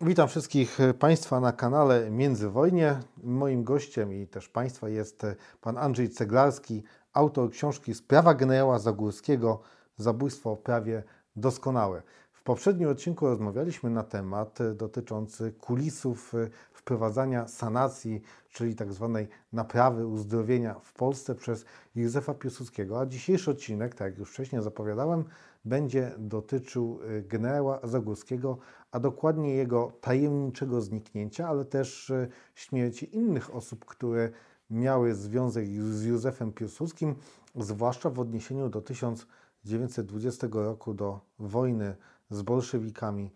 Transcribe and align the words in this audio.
Witam 0.00 0.28
wszystkich 0.28 0.78
Państwa 0.98 1.40
na 1.40 1.52
kanale 1.52 2.10
Międzywojnie. 2.10 3.00
Moim 3.22 3.64
gościem 3.64 4.12
i 4.12 4.26
też 4.26 4.48
Państwa 4.48 4.88
jest 4.88 5.26
pan 5.60 5.78
Andrzej 5.78 6.10
Ceglarski, 6.10 6.82
autor 7.12 7.50
książki 7.50 7.94
Sprawa 7.94 8.34
generała 8.34 8.78
Zagórskiego 8.78 9.60
Zabójstwo 9.96 10.56
prawie 10.56 11.02
doskonałe. 11.36 12.02
W 12.32 12.42
poprzednim 12.42 12.88
odcinku 12.88 13.26
rozmawialiśmy 13.26 13.90
na 13.90 14.02
temat 14.02 14.58
dotyczący 14.74 15.52
kulisów 15.52 16.32
wprowadzania 16.72 17.48
sanacji, 17.48 18.22
czyli 18.50 18.74
tak 18.74 18.92
zwanej 18.92 19.28
naprawy, 19.52 20.06
uzdrowienia 20.06 20.74
w 20.82 20.92
Polsce 20.92 21.34
przez 21.34 21.64
Józefa 21.94 22.34
Piłsudskiego. 22.34 23.00
A 23.00 23.06
dzisiejszy 23.06 23.50
odcinek, 23.50 23.94
tak 23.94 24.10
jak 24.10 24.18
już 24.18 24.30
wcześniej 24.30 24.62
zapowiadałem, 24.62 25.24
będzie 25.68 26.12
dotyczył 26.18 27.00
y, 27.02 27.22
generała 27.22 27.80
Zagórskiego, 27.84 28.58
a 28.90 29.00
dokładnie 29.00 29.54
jego 29.54 29.92
tajemniczego 30.00 30.80
zniknięcia, 30.80 31.48
ale 31.48 31.64
też 31.64 32.10
y, 32.10 32.28
śmierci 32.54 33.16
innych 33.16 33.54
osób, 33.54 33.84
które 33.84 34.30
miały 34.70 35.14
związek 35.14 35.66
z 35.66 36.04
Józefem 36.04 36.52
Piłsudskim, 36.52 37.14
zwłaszcza 37.56 38.10
w 38.10 38.20
odniesieniu 38.20 38.68
do 38.68 38.80
1920 38.82 40.48
roku, 40.52 40.94
do 40.94 41.20
wojny 41.38 41.96
z 42.30 42.42
bolszewikami. 42.42 43.30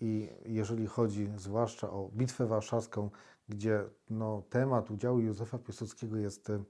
I 0.00 0.28
jeżeli 0.46 0.86
chodzi 0.86 1.32
zwłaszcza 1.36 1.90
o 1.90 2.10
Bitwę 2.14 2.46
Warszawską, 2.46 3.10
gdzie 3.48 3.84
no, 4.10 4.42
temat 4.50 4.90
udziału 4.90 5.20
Józefa 5.20 5.58
Piłsudskiego 5.58 6.16
jest 6.16 6.50
y, 6.50 6.64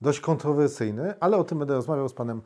dość 0.00 0.20
kontrowersyjny, 0.20 1.14
ale 1.20 1.36
o 1.36 1.44
tym 1.44 1.58
będę 1.58 1.74
rozmawiał 1.74 2.08
z 2.08 2.14
panem 2.14 2.42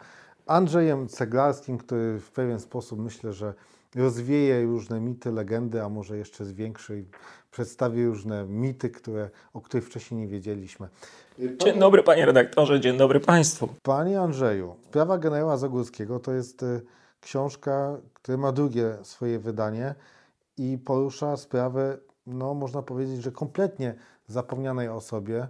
Andrzejem 0.51 1.09
Ceglarskim, 1.09 1.79
który 1.79 2.21
w 2.21 2.31
pewien 2.31 2.61
sposób 2.61 3.01
myślę, 3.01 3.33
że 3.33 3.55
rozwieje 3.95 4.63
różne 4.63 5.01
mity, 5.01 5.33
legendy, 5.33 5.83
a 5.83 5.89
może 5.89 6.17
jeszcze 6.17 6.45
zwiększy 6.45 7.01
i 7.01 7.05
przedstawi 7.51 8.07
różne 8.07 8.45
mity, 8.45 8.91
które, 8.91 9.31
o 9.55 9.61
których 9.61 9.87
wcześniej 9.87 10.21
nie 10.21 10.29
wiedzieliśmy. 10.29 10.89
Dzień 11.39 11.79
dobry 11.79 12.03
panie 12.03 12.27
redaktorze, 12.27 12.81
dzień 12.81 12.97
dobry 12.97 13.21
państwu. 13.21 13.69
Panie 13.83 14.21
Andrzeju, 14.21 14.77
Sprawa 14.83 15.19
generała 15.19 15.57
Zagórskiego 15.57 16.21
to 16.21 16.33
jest 16.33 16.63
y, 16.63 16.81
książka, 17.21 17.97
która 18.15 18.39
ma 18.39 18.53
drugie 18.53 18.97
swoje 19.03 19.39
wydanie 19.39 19.95
i 20.57 20.79
porusza 20.79 21.37
sprawę, 21.37 21.99
no 22.27 22.55
można 22.55 22.83
powiedzieć, 22.83 23.23
że 23.23 23.33
kompletnie 23.33 23.95
zapomnianej 24.27 24.89
osobie, 24.89 25.49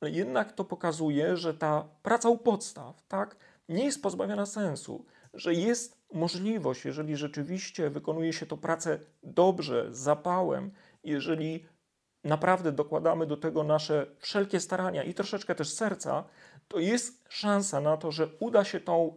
ale 0.00 0.10
jednak 0.10 0.52
to 0.52 0.64
pokazuje, 0.64 1.36
że 1.36 1.54
ta 1.54 1.88
praca 2.02 2.28
u 2.28 2.38
podstaw 2.38 3.02
tak, 3.08 3.36
nie 3.68 3.84
jest 3.84 4.02
pozbawiona 4.02 4.46
sensu, 4.46 5.04
że 5.34 5.54
jest 5.54 5.96
możliwość, 6.12 6.84
jeżeli 6.84 7.16
rzeczywiście 7.16 7.90
wykonuje 7.90 8.32
się 8.32 8.46
to 8.46 8.56
pracę 8.56 8.98
dobrze, 9.22 9.94
z 9.94 9.98
zapałem, 9.98 10.70
jeżeli 11.04 11.66
naprawdę 12.24 12.72
dokładamy 12.72 13.26
do 13.26 13.36
tego 13.36 13.64
nasze 13.64 14.06
wszelkie 14.18 14.60
starania 14.60 15.02
i 15.02 15.14
troszeczkę 15.14 15.54
też 15.54 15.72
serca, 15.72 16.24
to 16.68 16.78
jest 16.78 17.24
szansa 17.28 17.80
na 17.80 17.96
to, 17.96 18.12
że 18.12 18.28
uda 18.40 18.64
się 18.64 18.80
tą 18.80 19.16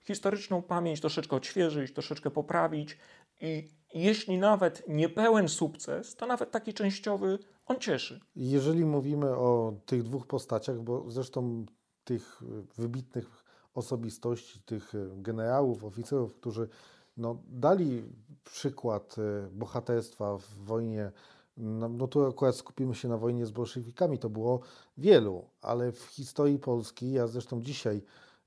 historyczną 0.00 0.62
pamięć 0.62 1.00
troszeczkę 1.00 1.36
odświeżyć, 1.36 1.92
troszeczkę 1.92 2.30
poprawić 2.30 2.98
i 3.40 3.70
jeśli 3.94 4.38
nawet 4.38 4.88
niepełen 4.88 5.48
sukces, 5.48 6.16
to 6.16 6.26
nawet 6.26 6.50
taki 6.50 6.74
częściowy 6.74 7.38
on 7.66 7.78
cieszy. 7.80 8.20
Jeżeli 8.36 8.84
mówimy 8.84 9.30
o 9.30 9.74
tych 9.86 10.02
dwóch 10.02 10.26
postaciach, 10.26 10.80
bo 10.80 11.10
zresztą 11.10 11.66
tych 12.04 12.42
wybitnych 12.76 13.44
osobistości, 13.74 14.62
tych 14.62 14.92
generałów, 15.16 15.84
oficerów, 15.84 16.34
którzy 16.34 16.68
no, 17.16 17.38
dali 17.48 18.04
przykład 18.44 19.16
e, 19.18 19.48
bohaterstwa 19.50 20.38
w 20.38 20.54
wojnie, 20.54 21.12
no, 21.56 21.88
no 21.88 22.08
tu 22.08 22.26
akurat 22.26 22.56
skupimy 22.56 22.94
się 22.94 23.08
na 23.08 23.16
wojnie 23.16 23.46
z 23.46 23.50
bolszewikami, 23.50 24.18
to 24.18 24.30
było 24.30 24.60
wielu, 24.98 25.44
ale 25.62 25.92
w 25.92 26.02
historii 26.02 26.58
Polski, 26.58 27.12
ja 27.12 27.26
zresztą 27.26 27.62
dzisiaj 27.62 28.02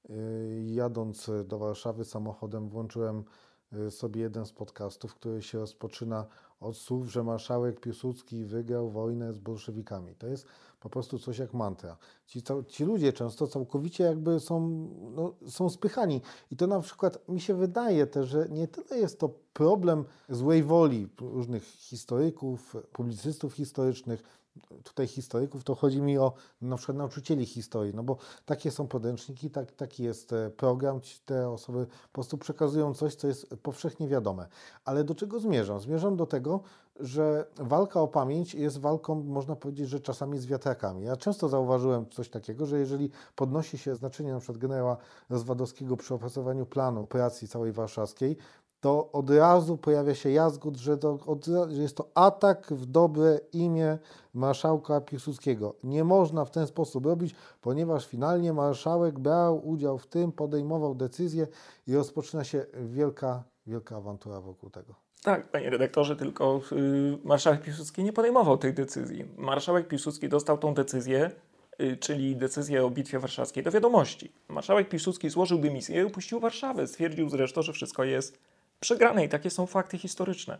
e, 0.09 0.13
jadąc 0.61 1.31
do 1.45 1.59
Warszawy 1.59 2.05
samochodem 2.05 2.69
włączyłem 2.69 3.23
sobie 3.89 4.21
jeden 4.21 4.45
z 4.45 4.51
podcastów, 4.51 5.15
który 5.15 5.41
się 5.41 5.59
rozpoczyna 5.59 6.25
od 6.59 6.77
słów, 6.77 7.11
że 7.11 7.23
marszałek 7.23 7.79
Piłsudski 7.79 8.45
wygrał 8.45 8.89
wojnę 8.89 9.33
z 9.33 9.37
bolszewikami. 9.37 10.15
To 10.15 10.27
jest 10.27 10.45
po 10.79 10.89
prostu 10.89 11.19
coś 11.19 11.37
jak 11.37 11.53
mantra. 11.53 11.97
Ci, 12.25 12.41
ci 12.67 12.85
ludzie 12.85 13.13
często 13.13 13.47
całkowicie 13.47 14.03
jakby 14.03 14.39
są, 14.39 14.59
no, 15.15 15.33
są 15.47 15.69
spychani. 15.69 16.21
I 16.51 16.55
to 16.55 16.67
na 16.67 16.79
przykład 16.79 17.29
mi 17.29 17.41
się 17.41 17.53
wydaje 17.53 18.07
też, 18.07 18.29
że 18.29 18.47
nie 18.49 18.67
tyle 18.67 19.01
jest 19.01 19.19
to 19.19 19.29
problem 19.53 20.05
złej 20.29 20.63
woli 20.63 21.07
różnych 21.19 21.63
historyków, 21.63 22.75
publicystów 22.93 23.53
historycznych, 23.53 24.23
tutaj 24.83 25.07
historyków, 25.07 25.63
to 25.63 25.75
chodzi 25.75 26.01
mi 26.01 26.17
o 26.17 26.33
na 26.61 26.77
przykład 26.77 26.97
nauczycieli 26.97 27.45
historii, 27.45 27.93
no 27.95 28.03
bo 28.03 28.17
takie 28.45 28.71
są 28.71 28.87
podręczniki, 28.87 29.49
tak, 29.49 29.71
taki 29.71 30.03
jest 30.03 30.33
e, 30.33 30.49
program, 30.49 30.99
te 31.25 31.49
osoby 31.49 31.85
po 31.85 32.13
prostu 32.13 32.37
przekazują 32.37 32.93
coś, 32.93 33.15
co 33.15 33.27
jest 33.27 33.55
powszechnie 33.63 34.07
wiadome. 34.07 34.47
Ale 34.85 35.03
do 35.03 35.15
czego 35.15 35.39
zmierzam? 35.39 35.79
Zmierzam 35.79 36.15
do 36.15 36.25
tego, 36.25 36.61
że 36.99 37.45
walka 37.57 38.01
o 38.01 38.07
pamięć 38.07 38.53
jest 38.53 38.79
walką, 38.79 39.23
można 39.23 39.55
powiedzieć, 39.55 39.89
że 39.89 39.99
czasami 39.99 40.39
z 40.39 40.45
wiatrakami. 40.45 41.05
Ja 41.05 41.17
często 41.17 41.49
zauważyłem 41.49 42.09
coś 42.09 42.29
takiego, 42.29 42.65
że 42.65 42.79
jeżeli 42.79 43.09
podnosi 43.35 43.77
się 43.77 43.95
znaczenie 43.95 44.33
na 44.33 44.39
przykład 44.39 44.57
generała 44.57 44.97
Rozwadowskiego 45.29 45.97
przy 45.97 46.13
opracowaniu 46.13 46.65
planu 46.65 47.01
operacji 47.01 47.47
całej 47.47 47.71
warszawskiej, 47.71 48.37
to 48.81 49.11
od 49.11 49.29
razu 49.29 49.77
pojawia 49.77 50.15
się 50.15 50.31
jazgot, 50.31 50.77
że, 50.77 50.97
to, 50.97 51.19
od, 51.25 51.45
że 51.45 51.81
jest 51.81 51.97
to 51.97 52.09
atak 52.15 52.67
w 52.73 52.85
dobre 52.85 53.39
imię 53.53 53.97
marszałka 54.33 55.01
Piłsudskiego. 55.01 55.75
Nie 55.83 56.03
można 56.03 56.45
w 56.45 56.51
ten 56.51 56.67
sposób 56.67 57.05
robić, 57.05 57.35
ponieważ 57.61 58.07
finalnie 58.07 58.53
marszałek 58.53 59.19
brał 59.19 59.69
udział 59.69 59.97
w 59.97 60.07
tym, 60.07 60.31
podejmował 60.31 60.95
decyzje 60.95 61.47
i 61.87 61.95
rozpoczyna 61.95 62.43
się 62.43 62.65
wielka, 62.73 63.43
wielka 63.67 63.97
awantura 63.97 64.41
wokół 64.41 64.69
tego. 64.69 64.95
Tak, 65.23 65.51
panie 65.51 65.69
redaktorze, 65.69 66.15
tylko 66.15 66.61
yy, 66.71 67.17
marszałek 67.23 67.61
Piłsudski 67.61 68.03
nie 68.03 68.13
podejmował 68.13 68.57
tej 68.57 68.73
decyzji. 68.73 69.25
Marszałek 69.37 69.87
Piłsudski 69.87 70.29
dostał 70.29 70.57
tą 70.57 70.73
decyzję, 70.73 71.31
yy, 71.79 71.97
czyli 71.97 72.35
decyzję 72.35 72.85
o 72.85 72.89
Bitwie 72.89 73.19
Warszawskiej, 73.19 73.63
do 73.63 73.71
wiadomości. 73.71 74.31
Marszałek 74.47 74.89
Piłsudski 74.89 75.29
złożył 75.29 75.59
dymisję 75.59 76.01
i 76.01 76.05
opuścił 76.05 76.39
Warszawę. 76.39 76.87
Stwierdził 76.87 77.29
zresztą, 77.29 77.61
że 77.61 77.73
wszystko 77.73 78.03
jest 78.03 78.50
przegranej. 78.81 79.29
Takie 79.29 79.49
są 79.49 79.65
fakty 79.65 79.97
historyczne. 79.97 80.57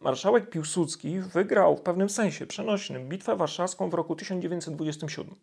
Marszałek 0.00 0.50
Piłsudski 0.50 1.20
wygrał 1.20 1.76
w 1.76 1.80
pewnym 1.80 2.10
sensie 2.10 2.46
przenośnym 2.46 3.08
Bitwę 3.08 3.36
Warszawską 3.36 3.90
w 3.90 3.94
roku 3.94 4.16
1927. 4.16 5.34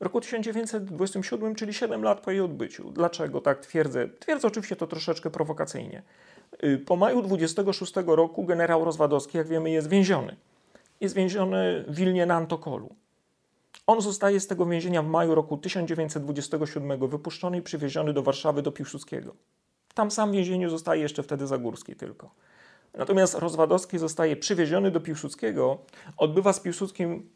w 0.00 0.02
roku 0.02 0.20
1927, 0.20 1.54
czyli 1.54 1.74
7 1.74 2.02
lat 2.02 2.20
po 2.20 2.30
jej 2.30 2.40
odbyciu. 2.40 2.90
Dlaczego 2.90 3.40
tak 3.40 3.60
twierdzę? 3.60 4.08
Twierdzę 4.08 4.48
oczywiście 4.48 4.76
to 4.76 4.86
troszeczkę 4.86 5.30
prowokacyjnie. 5.30 6.02
Y, 6.64 6.78
po 6.78 6.96
maju 6.96 7.22
26 7.22 7.92
roku 8.06 8.44
generał 8.44 8.84
Rozwadowski, 8.84 9.38
jak 9.38 9.48
wiemy, 9.48 9.70
jest 9.70 9.88
więziony. 9.88 10.36
Jest 11.00 11.14
więziony 11.14 11.84
w 11.88 11.96
Wilnie 11.96 12.26
na 12.26 12.34
Antokolu. 12.34 12.94
On 13.86 14.00
zostaje 14.00 14.40
z 14.40 14.46
tego 14.46 14.66
więzienia 14.66 15.02
w 15.02 15.06
maju 15.06 15.34
roku 15.34 15.58
1927 15.58 17.08
wypuszczony 17.08 17.58
i 17.58 17.62
przywieziony 17.62 18.12
do 18.12 18.22
Warszawy 18.22 18.62
do 18.62 18.72
Piłsudskiego. 18.72 19.34
Tam 19.96 20.10
sam 20.10 20.30
w 20.30 20.34
więzieniu 20.34 20.70
zostaje 20.70 21.02
jeszcze 21.02 21.22
wtedy 21.22 21.46
Zagórski 21.46 21.96
tylko. 21.96 22.30
Natomiast 22.94 23.34
Rozwadowski 23.34 23.98
zostaje 23.98 24.36
przywieziony 24.36 24.90
do 24.90 25.00
Piłsudskiego, 25.00 25.78
odbywa 26.16 26.52
z 26.52 26.60
Piłsudskim 26.60 27.30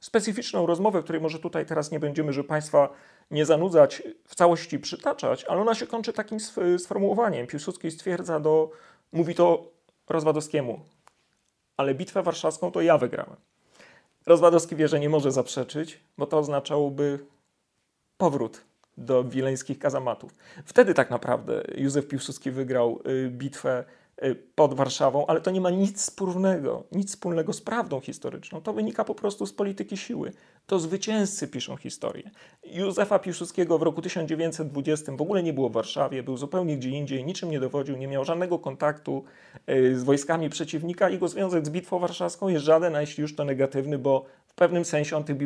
specyficzną 0.00 0.66
rozmowę, 0.66 1.02
której 1.02 1.22
może 1.22 1.38
tutaj 1.38 1.66
teraz 1.66 1.90
nie 1.90 2.00
będziemy, 2.00 2.32
żeby 2.32 2.48
Państwa 2.48 2.88
nie 3.30 3.46
zanudzać, 3.46 4.02
w 4.24 4.34
całości 4.34 4.78
przytaczać, 4.78 5.44
ale 5.44 5.60
ona 5.60 5.74
się 5.74 5.86
kończy 5.86 6.12
takim 6.12 6.38
sformułowaniem. 6.78 7.46
Piłsudski 7.46 7.90
stwierdza 7.90 8.40
do, 8.40 8.70
mówi 9.12 9.34
to 9.34 9.70
Rozwadowskiemu, 10.08 10.80
ale 11.76 11.94
bitwę 11.94 12.22
warszawską 12.22 12.70
to 12.70 12.82
ja 12.82 12.98
wygrałem. 12.98 13.36
Rozwadowski 14.26 14.76
wie, 14.76 14.88
że 14.88 15.00
nie 15.00 15.08
może 15.08 15.32
zaprzeczyć, 15.32 16.00
bo 16.18 16.26
to 16.26 16.38
oznaczałoby 16.38 17.18
powrót 18.18 18.60
do 18.96 19.24
wileńskich 19.24 19.78
kazamatów. 19.78 20.34
Wtedy 20.64 20.94
tak 20.94 21.10
naprawdę 21.10 21.62
Józef 21.76 22.08
Piłsudski 22.08 22.50
wygrał 22.50 23.00
y, 23.08 23.30
bitwę 23.30 23.84
Y, 24.22 24.34
pod 24.54 24.74
Warszawą, 24.74 25.26
ale 25.26 25.40
to 25.40 25.50
nie 25.50 25.60
ma 25.60 25.70
nic 25.70 25.98
wspólnego, 25.98 26.84
nic 26.92 27.08
wspólnego 27.10 27.52
z 27.52 27.60
prawdą 27.60 28.00
historyczną. 28.00 28.60
To 28.60 28.72
wynika 28.72 29.04
po 29.04 29.14
prostu 29.14 29.46
z 29.46 29.52
polityki 29.52 29.96
siły. 29.96 30.32
To 30.66 30.78
zwycięzcy 30.78 31.48
piszą 31.48 31.76
historię. 31.76 32.30
Józefa 32.64 33.18
Piłsudskiego 33.18 33.78
w 33.78 33.82
roku 33.82 34.02
1920 34.02 35.12
w 35.12 35.22
ogóle 35.22 35.42
nie 35.42 35.52
było 35.52 35.68
w 35.68 35.72
Warszawie, 35.72 36.22
był 36.22 36.36
zupełnie 36.36 36.76
gdzie 36.76 36.90
indziej, 36.90 37.24
niczym 37.24 37.50
nie 37.50 37.60
dowodził, 37.60 37.96
nie 37.96 38.08
miał 38.08 38.24
żadnego 38.24 38.58
kontaktu 38.58 39.24
y, 39.70 39.98
z 39.98 40.04
wojskami 40.04 40.50
przeciwnika. 40.50 41.08
Jego 41.08 41.28
związek 41.28 41.66
z 41.66 41.70
Bitwą 41.70 41.98
Warszawską 41.98 42.48
jest 42.48 42.64
żaden, 42.64 42.96
a 42.96 43.00
jeśli 43.00 43.22
już 43.22 43.36
to 43.36 43.44
negatywny, 43.44 43.98
bo 43.98 44.24
w 44.46 44.54
pewnym 44.54 44.84
sensie 44.84 45.16
on 45.16 45.24
tych 45.24 45.36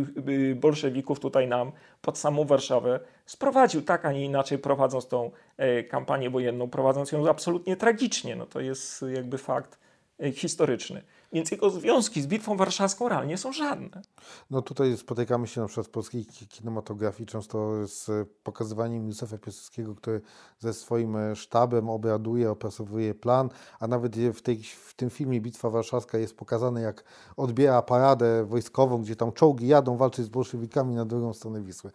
bolszewików 0.55 1.21
tutaj 1.21 1.49
nam 1.49 1.73
pod 2.03 2.19
samą 2.19 2.45
Warszawę 2.45 3.01
sprowadził 3.27 3.83
tak, 3.83 4.05
a 4.05 4.13
nie 4.13 4.25
inaczej, 4.25 4.59
prowadząc 4.59 5.09
tą 5.09 5.31
e, 5.57 5.83
kampanię 5.83 6.31
wojenną, 6.31 6.71
prowadząc 6.71 7.13
ją 7.13 7.29
absolutnie 7.29 7.77
tragicznie. 7.77 8.37
No 8.37 8.47
to 8.47 8.61
jest 8.61 9.05
jakby 9.15 9.39
fakt 9.39 9.79
e, 10.21 10.33
historyczny. 10.33 11.03
Więc 11.33 11.51
jego 11.51 11.71
związki 11.71 12.23
z 12.23 12.27
Bitwą 12.27 12.57
Warszawską 12.57 13.09
realnie 13.09 13.39
są 13.39 13.53
żadne. 13.53 14.03
No 14.51 14.63
tutaj 14.63 14.97
spotykamy 14.97 15.47
się 15.47 15.61
na 15.61 15.67
przykład 15.67 15.87
w 15.87 15.91
polskiej 15.91 16.27
kinematografii 16.49 17.27
często 17.27 17.87
z 17.87 18.29
pokazywaniem 18.43 19.07
Józefa 19.07 19.39
Piłsudskiego, 19.39 19.95
który 19.95 20.21
ze 20.59 20.75
swoim 20.75 21.17
e, 21.17 21.37
sztabem 21.37 21.91
obraduje, 21.91 22.51
opracowuje 22.51 23.15
plan, 23.15 23.49
a 23.81 23.87
nawet 23.87 24.17
w, 24.17 24.43
tej, 24.43 24.63
w 24.63 24.95
tym 24.95 25.11
filmie 25.11 25.41
Bitwa 25.41 25.71
Warszawska 25.71 26.19
jest 26.19 26.37
pokazane, 26.37 26.81
jak 26.81 27.05
odbiera 27.37 27.83
paradę 27.83 28.45
wojskową, 28.45 29.03
gdzie 29.03 29.17
tam 29.17 29.33
czołgi 29.33 29.67
jadą 29.67 29.97
walczyć 29.97 30.25
z 30.25 30.29
bolszewikami 30.29 30.95
na 30.95 31.05
drugą 31.05 31.33
stronę 31.33 31.63
Wisły. 31.63 31.91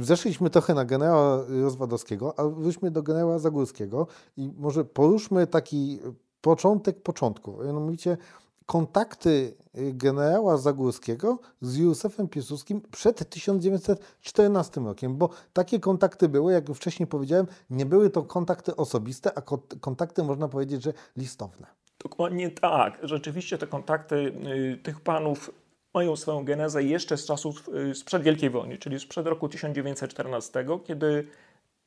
Zeszliśmy 0.00 0.50
trochę 0.50 0.74
na 0.74 0.84
generała 0.84 1.44
Rozwadowskiego, 1.48 2.38
a 2.38 2.44
wróćmy 2.44 2.90
do 2.90 3.02
generała 3.02 3.38
Zagórskiego 3.38 4.06
i 4.36 4.50
może 4.58 4.84
poruszmy 4.84 5.46
taki 5.46 6.00
początek 6.40 7.02
początku. 7.02 7.58
Mianowicie 7.64 8.16
kontakty 8.70 9.54
y, 9.78 9.92
generała 9.92 10.56
Zagórskiego 10.56 11.38
z 11.60 11.76
Józefem 11.76 12.28
Piłsudskim 12.28 12.80
przed 12.90 13.28
1914 13.30 14.80
rokiem, 14.80 15.16
bo 15.16 15.30
takie 15.52 15.80
kontakty 15.80 16.28
były, 16.28 16.52
jak 16.52 16.68
już 16.68 16.78
wcześniej 16.78 17.06
powiedziałem, 17.06 17.46
nie 17.70 17.86
były 17.86 18.10
to 18.10 18.22
kontakty 18.22 18.76
osobiste, 18.76 19.38
a 19.38 19.42
kontakty 19.80 20.24
można 20.24 20.48
powiedzieć, 20.48 20.82
że 20.82 20.92
listowne. 21.16 21.66
Dokładnie 22.02 22.50
tak. 22.50 22.98
Rzeczywiście 23.02 23.58
te 23.58 23.66
kontakty 23.66 24.14
y, 24.14 24.78
tych 24.82 25.00
panów 25.00 25.50
mają 25.94 26.16
swoją 26.16 26.44
genezę 26.44 26.82
jeszcze 26.82 27.16
z 27.16 27.26
czasów 27.26 27.68
y, 27.90 27.94
sprzed 27.94 28.22
Wielkiej 28.22 28.50
Wojny, 28.50 28.78
czyli 28.78 29.00
sprzed 29.00 29.26
roku 29.26 29.48
1914, 29.48 30.66
kiedy 30.84 31.26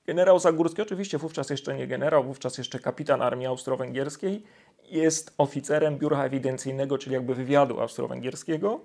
generał 0.05 0.39
Zagórski, 0.39 0.81
oczywiście 0.81 1.17
wówczas 1.17 1.49
jeszcze 1.49 1.77
nie 1.77 1.87
generał, 1.87 2.23
wówczas 2.23 2.57
jeszcze 2.57 2.79
kapitan 2.79 3.21
armii 3.21 3.47
austro-węgierskiej, 3.47 4.43
jest 4.93 5.33
oficerem 5.37 5.97
biura 5.97 6.23
ewidencyjnego, 6.23 6.97
czyli 6.97 7.13
jakby 7.13 7.35
wywiadu 7.35 7.79
austro-węgierskiego, 7.81 8.79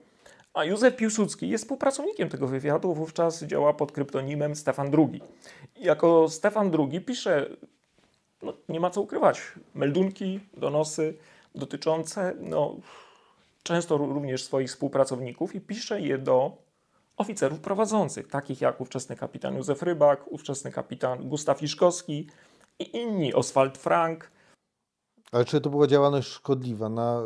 a 0.54 0.64
Józef 0.64 0.96
Piłsudski 0.96 1.48
jest 1.48 1.64
współpracownikiem 1.64 2.28
tego 2.28 2.46
wywiadu, 2.46 2.94
wówczas 2.94 3.42
działa 3.42 3.74
pod 3.74 3.92
kryptonimem 3.92 4.56
Stefan 4.56 4.90
II. 4.94 5.22
Jako 5.76 6.28
Stefan 6.28 6.70
II 6.78 7.00
pisze, 7.00 7.50
no, 8.42 8.52
nie 8.68 8.80
ma 8.80 8.90
co 8.90 9.00
ukrywać, 9.00 9.40
meldunki, 9.74 10.40
donosy 10.56 11.14
dotyczące 11.54 12.34
no, 12.40 12.76
często 13.62 13.96
również 13.96 14.44
swoich 14.44 14.68
współpracowników 14.68 15.54
i 15.54 15.60
pisze 15.60 16.00
je 16.00 16.18
do 16.18 16.56
oficerów 17.16 17.60
prowadzących, 17.60 18.28
takich 18.28 18.60
jak 18.60 18.80
ówczesny 18.80 19.16
kapitan 19.16 19.56
Józef 19.56 19.82
Rybak, 19.82 20.32
ówczesny 20.32 20.72
kapitan 20.72 21.28
Gustaw 21.28 21.62
Iszkowski 21.62 22.26
i 22.78 22.96
inni, 22.96 23.34
Oswald 23.34 23.78
Frank, 23.78 24.30
ale 25.32 25.44
czy 25.44 25.60
to 25.60 25.70
była 25.70 25.86
działalność 25.86 26.28
szkodliwa 26.28 26.88
na, 26.88 27.22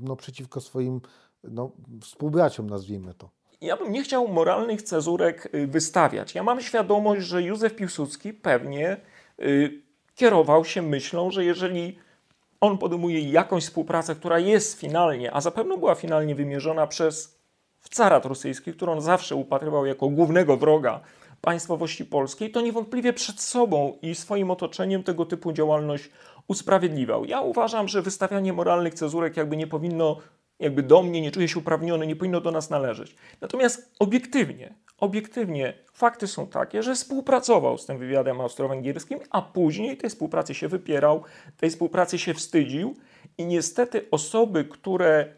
no, 0.00 0.16
przeciwko 0.16 0.60
swoim 0.60 1.00
no, 1.44 1.70
współbraciom, 2.00 2.70
nazwijmy 2.70 3.14
to? 3.14 3.30
Ja 3.60 3.76
bym 3.76 3.92
nie 3.92 4.02
chciał 4.02 4.28
moralnych 4.28 4.82
cezurek 4.82 5.48
y, 5.54 5.66
wystawiać. 5.66 6.34
Ja 6.34 6.42
mam 6.42 6.60
świadomość, 6.60 7.26
że 7.26 7.42
Józef 7.42 7.76
Piłsudski 7.76 8.32
pewnie 8.32 8.96
y, 9.40 9.82
kierował 10.14 10.64
się 10.64 10.82
myślą, 10.82 11.30
że 11.30 11.44
jeżeli 11.44 11.98
on 12.60 12.78
podejmuje 12.78 13.30
jakąś 13.30 13.64
współpracę, 13.64 14.14
która 14.14 14.38
jest 14.38 14.80
finalnie, 14.80 15.34
a 15.34 15.40
zapewne 15.40 15.78
była 15.78 15.94
finalnie 15.94 16.34
wymierzona 16.34 16.86
przez 16.86 17.38
carat 17.90 18.26
rosyjski, 18.26 18.72
który 18.72 18.92
on 18.92 19.00
zawsze 19.00 19.36
upatrywał 19.36 19.86
jako 19.86 20.08
głównego 20.08 20.56
wroga 20.56 21.00
państwowości 21.40 22.04
polskiej, 22.04 22.50
to 22.50 22.60
niewątpliwie 22.60 23.12
przed 23.12 23.40
sobą 23.40 23.98
i 24.02 24.14
swoim 24.14 24.50
otoczeniem 24.50 25.02
tego 25.02 25.26
typu 25.26 25.52
działalność 25.52 26.10
usprawiedliwiał. 26.48 27.24
Ja 27.24 27.40
uważam, 27.40 27.88
że 27.88 28.02
wystawianie 28.02 28.52
moralnych 28.52 28.94
cezurek 28.94 29.36
jakby 29.36 29.56
nie 29.56 29.66
powinno, 29.66 30.16
jakby 30.58 30.82
do 30.82 31.02
mnie, 31.02 31.20
nie 31.20 31.30
czuję 31.30 31.48
się 31.48 31.58
uprawniony, 31.58 32.06
nie 32.06 32.16
powinno 32.16 32.40
do 32.40 32.50
nas 32.50 32.70
należeć. 32.70 33.16
Natomiast 33.40 33.92
obiektywnie, 33.98 34.74
obiektywnie 34.98 35.74
fakty 35.92 36.26
są 36.26 36.46
takie, 36.46 36.82
że 36.82 36.94
współpracował 36.94 37.78
z 37.78 37.86
tym 37.86 37.98
wywiadem 37.98 38.40
austro-węgierskim, 38.40 39.18
a 39.30 39.42
później 39.42 39.96
tej 39.96 40.10
współpracy 40.10 40.54
się 40.54 40.68
wypierał, 40.68 41.22
tej 41.56 41.70
współpracy 41.70 42.18
się 42.18 42.34
wstydził 42.34 42.96
i 43.38 43.44
niestety 43.46 44.06
osoby, 44.10 44.64
które 44.64 45.34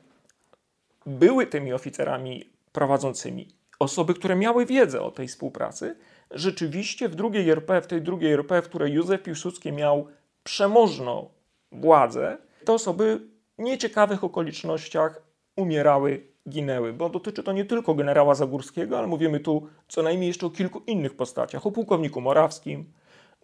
były 1.06 1.46
tymi 1.46 1.72
oficerami 1.72 2.50
prowadzącymi, 2.72 3.48
osoby, 3.78 4.14
które 4.14 4.36
miały 4.36 4.66
wiedzę 4.66 5.02
o 5.02 5.10
tej 5.10 5.28
współpracy, 5.28 5.96
rzeczywiście 6.30 7.08
w 7.08 7.14
drugiej 7.14 7.50
RP, 7.50 7.82
w 7.82 7.86
tej 7.86 8.02
drugiej 8.02 8.32
RP, 8.32 8.62
w 8.62 8.68
której 8.68 8.92
Józef 8.92 9.22
Piłsudski 9.22 9.72
miał 9.72 10.08
przemożną 10.44 11.28
władzę, 11.72 12.36
te 12.64 12.72
osoby 12.72 13.20
w 13.58 13.62
nieciekawych 13.62 14.24
okolicznościach 14.24 15.22
umierały, 15.56 16.26
ginęły, 16.48 16.92
bo 16.92 17.08
dotyczy 17.08 17.42
to 17.42 17.52
nie 17.52 17.64
tylko 17.64 17.94
generała 17.94 18.34
Zagórskiego, 18.34 18.98
ale 18.98 19.06
mówimy 19.06 19.40
tu 19.40 19.68
co 19.88 20.02
najmniej 20.02 20.28
jeszcze 20.28 20.46
o 20.46 20.50
kilku 20.50 20.82
innych 20.86 21.16
postaciach, 21.16 21.66
o 21.66 21.70
pułkowniku 21.70 22.20
Morawskim, 22.20 22.92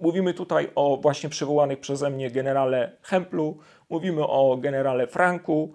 mówimy 0.00 0.34
tutaj 0.34 0.70
o 0.74 0.96
właśnie 0.96 1.28
przywołanych 1.28 1.80
przeze 1.80 2.10
mnie 2.10 2.30
generale 2.30 2.96
Hemplu, 3.02 3.58
mówimy 3.90 4.26
o 4.26 4.56
generale 4.56 5.06
Franku, 5.06 5.74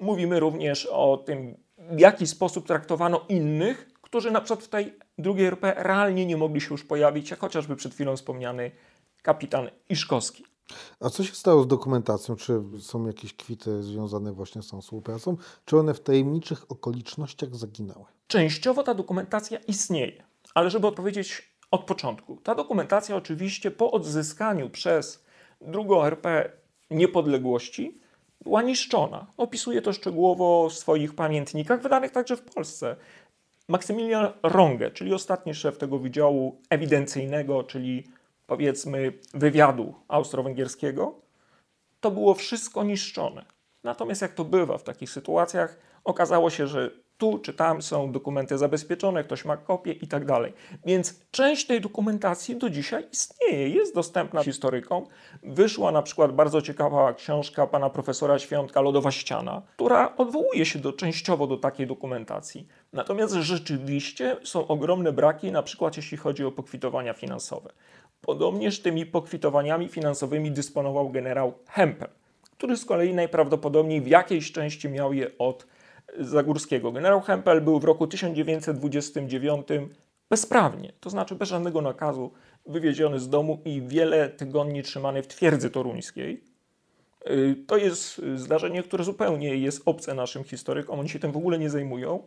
mówimy 0.00 0.40
również 0.40 0.86
o 0.86 1.16
tym, 1.16 1.56
w 1.78 2.00
jaki 2.00 2.26
sposób 2.26 2.66
traktowano 2.66 3.24
innych, 3.28 3.88
którzy 4.02 4.30
na 4.30 4.40
przykład 4.40 4.64
w 4.64 4.68
tej 4.68 4.94
drugiej 5.18 5.46
RP 5.46 5.74
realnie 5.76 6.26
nie 6.26 6.36
mogli 6.36 6.60
się 6.60 6.68
już 6.70 6.84
pojawić, 6.84 7.30
jak 7.30 7.40
chociażby 7.40 7.76
przed 7.76 7.94
chwilą 7.94 8.16
wspomniany 8.16 8.70
kapitan 9.22 9.70
Iszkowski. 9.88 10.55
A 11.00 11.10
co 11.10 11.24
się 11.24 11.34
stało 11.34 11.62
z 11.62 11.66
dokumentacją? 11.66 12.36
Czy 12.36 12.62
są 12.80 13.06
jakieś 13.06 13.34
kwity 13.34 13.82
związane 13.82 14.32
właśnie 14.32 14.62
z 14.62 14.68
tą 14.68 14.80
współpracą? 14.80 15.36
Czy 15.64 15.78
one 15.78 15.94
w 15.94 16.00
tajemniczych 16.00 16.70
okolicznościach 16.70 17.56
zaginęły? 17.56 18.04
Częściowo 18.26 18.82
ta 18.82 18.94
dokumentacja 18.94 19.58
istnieje, 19.58 20.24
ale 20.54 20.70
żeby 20.70 20.86
odpowiedzieć 20.86 21.56
od 21.70 21.84
początku. 21.84 22.36
Ta 22.36 22.54
dokumentacja 22.54 23.16
oczywiście 23.16 23.70
po 23.70 23.90
odzyskaniu 23.90 24.70
przez 24.70 25.24
drugą 25.60 26.04
RP 26.04 26.52
niepodległości 26.90 28.00
była 28.40 28.62
niszczona. 28.62 29.26
Opisuje 29.36 29.82
to 29.82 29.92
szczegółowo 29.92 30.68
w 30.68 30.72
swoich 30.72 31.14
pamiętnikach, 31.14 31.82
wydanych 31.82 32.10
także 32.10 32.36
w 32.36 32.42
Polsce. 32.42 32.96
Maksymilian 33.68 34.32
Ronge, 34.42 34.90
czyli 34.90 35.14
ostatni 35.14 35.54
szef 35.54 35.78
tego 35.78 35.98
wydziału 35.98 36.60
ewidencyjnego, 36.70 37.62
czyli 37.62 38.04
powiedzmy 38.46 39.12
wywiadu 39.34 39.94
austro-węgierskiego, 40.08 41.14
to 42.00 42.10
było 42.10 42.34
wszystko 42.34 42.84
niszczone. 42.84 43.44
Natomiast 43.84 44.22
jak 44.22 44.34
to 44.34 44.44
bywa 44.44 44.78
w 44.78 44.82
takich 44.82 45.10
sytuacjach, 45.10 45.78
okazało 46.04 46.50
się, 46.50 46.66
że 46.66 46.90
Tu 47.18 47.38
czy 47.38 47.54
tam 47.54 47.82
są 47.82 48.12
dokumenty 48.12 48.58
zabezpieczone, 48.58 49.24
ktoś 49.24 49.44
ma 49.44 49.56
kopię 49.56 49.92
i 49.92 50.08
tak 50.08 50.24
dalej. 50.24 50.52
Więc 50.86 51.20
część 51.30 51.66
tej 51.66 51.80
dokumentacji 51.80 52.56
do 52.56 52.70
dzisiaj 52.70 53.04
istnieje, 53.12 53.68
jest 53.68 53.94
dostępna 53.94 54.42
historykom. 54.42 55.06
Wyszła 55.42 55.92
na 55.92 56.02
przykład 56.02 56.32
bardzo 56.32 56.62
ciekawa 56.62 57.14
książka 57.14 57.66
pana 57.66 57.90
profesora 57.90 58.38
Świątka 58.38 58.80
Lodowa 58.80 59.10
Ściana, 59.10 59.62
która 59.76 60.16
odwołuje 60.16 60.66
się 60.66 60.78
do, 60.78 60.92
częściowo 60.92 61.46
do 61.46 61.56
takiej 61.56 61.86
dokumentacji. 61.86 62.66
Natomiast 62.92 63.34
rzeczywiście 63.34 64.36
są 64.44 64.66
ogromne 64.66 65.12
braki, 65.12 65.52
na 65.52 65.62
przykład 65.62 65.96
jeśli 65.96 66.16
chodzi 66.16 66.44
o 66.44 66.52
pokwitowania 66.52 67.12
finansowe. 67.12 67.72
Podobnież 68.26 68.80
tymi 68.80 69.06
pokwitowaniami 69.06 69.88
finansowymi 69.88 70.50
dysponował 70.50 71.10
generał 71.10 71.52
Hempel, 71.68 72.08
który 72.42 72.76
z 72.76 72.84
kolei 72.84 73.14
najprawdopodobniej 73.14 74.00
w 74.00 74.06
jakiejś 74.06 74.52
części 74.52 74.88
miał 74.88 75.12
je 75.12 75.38
od 75.38 75.66
Zagórskiego. 76.18 76.92
Generał 76.92 77.20
Hempel 77.20 77.60
był 77.60 77.80
w 77.80 77.84
roku 77.84 78.06
1929 78.06 79.68
bezprawnie, 80.30 80.92
to 81.00 81.10
znaczy 81.10 81.34
bez 81.34 81.48
żadnego 81.48 81.80
nakazu, 81.80 82.30
wywieziony 82.66 83.20
z 83.20 83.28
domu 83.28 83.60
i 83.64 83.82
wiele 83.82 84.28
tygodni 84.28 84.82
trzymany 84.82 85.22
w 85.22 85.26
twierdzy 85.26 85.70
toruńskiej. 85.70 86.44
Y, 87.30 87.56
to 87.66 87.76
jest 87.76 88.22
zdarzenie, 88.36 88.82
które 88.82 89.04
zupełnie 89.04 89.56
jest 89.56 89.82
obce 89.84 90.14
naszym 90.14 90.44
historykom, 90.44 91.00
oni 91.00 91.08
się 91.08 91.18
tym 91.18 91.32
w 91.32 91.36
ogóle 91.36 91.58
nie 91.58 91.70
zajmują. 91.70 92.22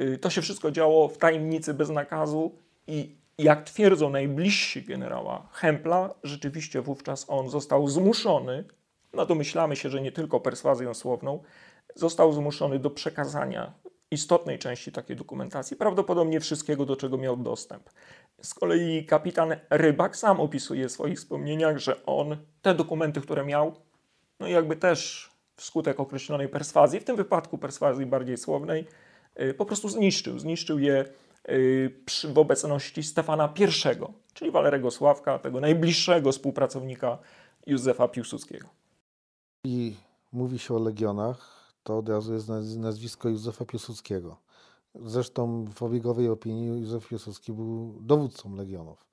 Y, 0.00 0.18
to 0.18 0.30
się 0.30 0.42
wszystko 0.42 0.70
działo 0.70 1.08
w 1.08 1.18
tajemnicy, 1.18 1.74
bez 1.74 1.90
nakazu 1.90 2.52
i 2.86 3.18
jak 3.38 3.64
twierdzą 3.64 4.10
najbliżsi 4.10 4.82
generała 4.82 5.48
Hempla, 5.52 6.14
rzeczywiście 6.22 6.82
wówczas 6.82 7.24
on 7.28 7.50
został 7.50 7.88
zmuszony, 7.88 8.64
no 9.12 9.26
domyślamy 9.26 9.76
się, 9.76 9.90
że 9.90 10.00
nie 10.00 10.12
tylko 10.12 10.40
perswazją 10.40 10.94
słowną, 10.94 11.42
został 11.94 12.32
zmuszony 12.32 12.78
do 12.78 12.90
przekazania 12.90 13.72
istotnej 14.10 14.58
części 14.58 14.92
takiej 14.92 15.16
dokumentacji, 15.16 15.76
prawdopodobnie 15.76 16.40
wszystkiego, 16.40 16.86
do 16.86 16.96
czego 16.96 17.18
miał 17.18 17.36
dostęp. 17.36 17.90
Z 18.42 18.54
kolei 18.54 19.06
kapitan 19.06 19.56
Rybak 19.70 20.16
sam 20.16 20.40
opisuje 20.40 20.88
w 20.88 20.92
swoich 20.92 21.18
wspomnieniach, 21.18 21.78
że 21.78 22.06
on 22.06 22.36
te 22.62 22.74
dokumenty, 22.74 23.20
które 23.20 23.44
miał, 23.44 23.74
no 24.40 24.48
jakby 24.48 24.76
też 24.76 25.30
wskutek 25.56 26.00
określonej 26.00 26.48
perswazji, 26.48 27.00
w 27.00 27.04
tym 27.04 27.16
wypadku 27.16 27.58
perswazji 27.58 28.06
bardziej 28.06 28.36
słownej, 28.36 28.84
y, 29.40 29.54
po 29.54 29.66
prostu 29.66 29.88
zniszczył. 29.88 30.38
Zniszczył 30.38 30.78
je 30.78 31.04
y, 31.48 31.90
w 32.34 32.38
obecności 32.38 33.02
Stefana 33.02 33.54
I, 33.58 33.64
czyli 34.34 34.50
Walerego 34.50 34.90
Sławka, 34.90 35.38
tego 35.38 35.60
najbliższego 35.60 36.32
współpracownika 36.32 37.18
Józefa 37.66 38.08
Piłsudskiego. 38.08 38.68
I 39.64 39.96
mówi 40.32 40.58
się 40.58 40.74
o 40.74 40.78
legionach, 40.78 41.72
to 41.82 41.98
od 41.98 42.08
razu 42.08 42.34
jest 42.34 42.48
nazwisko 42.76 43.28
Józefa 43.28 43.64
Piłsudskiego. 43.64 44.36
Zresztą 44.94 45.64
w 45.74 45.82
obiegowej 45.82 46.28
opinii 46.28 46.80
Józef 46.80 47.08
Piłsudski 47.08 47.52
był 47.52 47.98
dowódcą 48.00 48.56
legionów. 48.56 49.06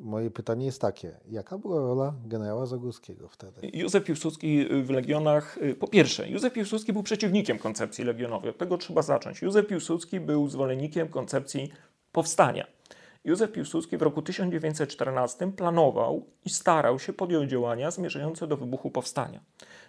Moje 0.00 0.30
pytanie 0.30 0.66
jest 0.66 0.80
takie, 0.80 1.20
jaka 1.28 1.58
była 1.58 1.80
rola 1.80 2.14
generała 2.24 2.66
Zagórskiego 2.66 3.28
wtedy? 3.28 3.70
Józef 3.72 4.04
Piłsudski 4.04 4.66
w 4.82 4.90
Legionach, 4.90 5.58
y, 5.58 5.74
po 5.74 5.88
pierwsze, 5.88 6.30
Józef 6.30 6.52
Piłsudski 6.52 6.92
był 6.92 7.02
przeciwnikiem 7.02 7.58
koncepcji 7.58 8.04
legionowej, 8.04 8.50
od 8.50 8.58
tego 8.58 8.78
trzeba 8.78 9.02
zacząć. 9.02 9.42
Józef 9.42 9.66
Piłsudski 9.66 10.20
był 10.20 10.48
zwolennikiem 10.48 11.08
koncepcji 11.08 11.72
powstania. 12.12 12.66
Józef 13.24 13.52
Piłsudski 13.52 13.96
w 13.96 14.02
roku 14.02 14.22
1914 14.22 15.52
planował 15.52 16.26
i 16.44 16.50
starał 16.50 16.98
się 16.98 17.12
podjąć 17.12 17.50
działania 17.50 17.90
zmierzające 17.90 18.46
do 18.46 18.56
wybuchu 18.56 18.90
powstania. 18.90 19.40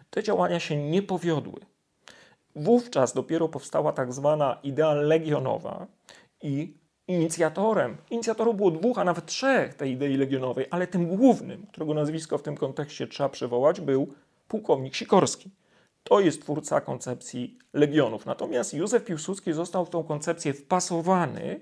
Te 0.10 0.24
działania 0.24 0.60
się 0.60 0.90
nie 0.90 1.02
powiodły. 1.02 1.60
Wówczas 2.56 3.14
dopiero 3.14 3.50
powstała 3.50 3.94
tak 3.94 4.14
zwana 4.14 4.60
idea 4.64 4.94
legionowa 4.94 5.88
i 6.42 6.78
inicjatorem, 7.08 7.98
inicjatorów 8.10 8.58
było 8.58 8.72
dwóch, 8.72 8.98
a 9.00 9.04
nawet 9.04 9.26
trzech 9.26 9.74
tej 9.74 9.92
idei 9.92 10.18
legionowej, 10.18 10.66
ale 10.72 10.88
tym 10.88 11.08
głównym, 11.08 11.66
którego 11.68 11.94
nazwisko 11.94 12.38
w 12.38 12.44
tym 12.44 12.58
kontekście 12.58 13.08
trzeba 13.08 13.30
przywołać, 13.30 13.82
był 13.82 14.14
pułkownik 14.48 14.96
Sikorski. 14.96 15.50
To 16.04 16.20
jest 16.20 16.42
twórca 16.42 16.82
koncepcji 16.82 17.58
legionów. 17.74 18.26
Natomiast 18.26 18.74
Józef 18.74 19.06
Piłsudski 19.06 19.54
został 19.54 19.86
w 19.86 19.90
tą 19.90 20.04
koncepcję 20.04 20.54
wpasowany 20.54 21.60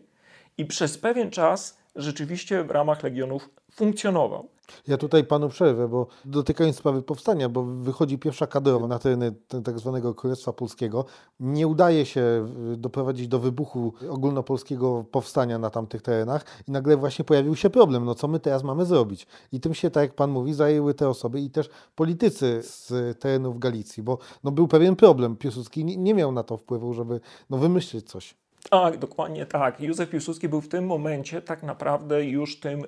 i 0.57 0.65
przez 0.65 0.97
pewien 0.97 1.31
czas 1.31 1.77
rzeczywiście 1.95 2.63
w 2.63 2.71
ramach 2.71 3.03
legionów 3.03 3.49
funkcjonował. 3.71 4.49
Ja 4.87 4.97
tutaj 4.97 5.23
panu 5.23 5.49
przerwę, 5.49 5.87
bo 5.87 6.07
dotykając 6.25 6.75
sprawy 6.75 7.01
powstania, 7.01 7.49
bo 7.49 7.63
wychodzi 7.63 8.17
pierwsza 8.17 8.47
kadrowa 8.47 8.87
na 8.87 8.99
tereny 8.99 9.33
tak 9.63 9.79
zwanego 9.79 10.13
Królestwa 10.13 10.53
Polskiego, 10.53 11.05
nie 11.39 11.67
udaje 11.67 12.05
się 12.05 12.47
y, 12.73 12.77
doprowadzić 12.77 13.27
do 13.27 13.39
wybuchu 13.39 13.93
ogólnopolskiego 14.09 15.05
powstania 15.11 15.59
na 15.59 15.69
tamtych 15.69 16.01
terenach 16.01 16.45
i 16.67 16.71
nagle 16.71 16.97
właśnie 16.97 17.25
pojawił 17.25 17.55
się 17.55 17.69
problem, 17.69 18.05
no 18.05 18.15
co 18.15 18.27
my 18.27 18.39
teraz 18.39 18.63
mamy 18.63 18.85
zrobić? 18.85 19.27
I 19.51 19.59
tym 19.59 19.73
się, 19.73 19.91
tak 19.91 20.03
jak 20.03 20.13
pan 20.13 20.31
mówi, 20.31 20.53
zajęły 20.53 20.93
te 20.93 21.09
osoby 21.09 21.41
i 21.41 21.49
też 21.49 21.69
politycy 21.95 22.61
z 22.63 23.19
terenów 23.19 23.59
Galicji, 23.59 24.03
bo 24.03 24.17
no, 24.43 24.51
był 24.51 24.67
pewien 24.67 24.95
problem. 24.95 25.35
Piłsudski 25.35 25.85
nie 25.85 26.13
miał 26.13 26.31
na 26.31 26.43
to 26.43 26.57
wpływu, 26.57 26.93
żeby 26.93 27.19
no, 27.49 27.57
wymyślić 27.57 28.07
coś. 28.07 28.35
Tak, 28.69 28.97
dokładnie 28.97 29.45
tak. 29.45 29.81
Józef 29.81 30.09
Piłsudski 30.09 30.49
był 30.49 30.61
w 30.61 30.67
tym 30.67 30.85
momencie 30.85 31.41
tak 31.41 31.63
naprawdę 31.63 32.25
już 32.25 32.59
tym 32.59 32.83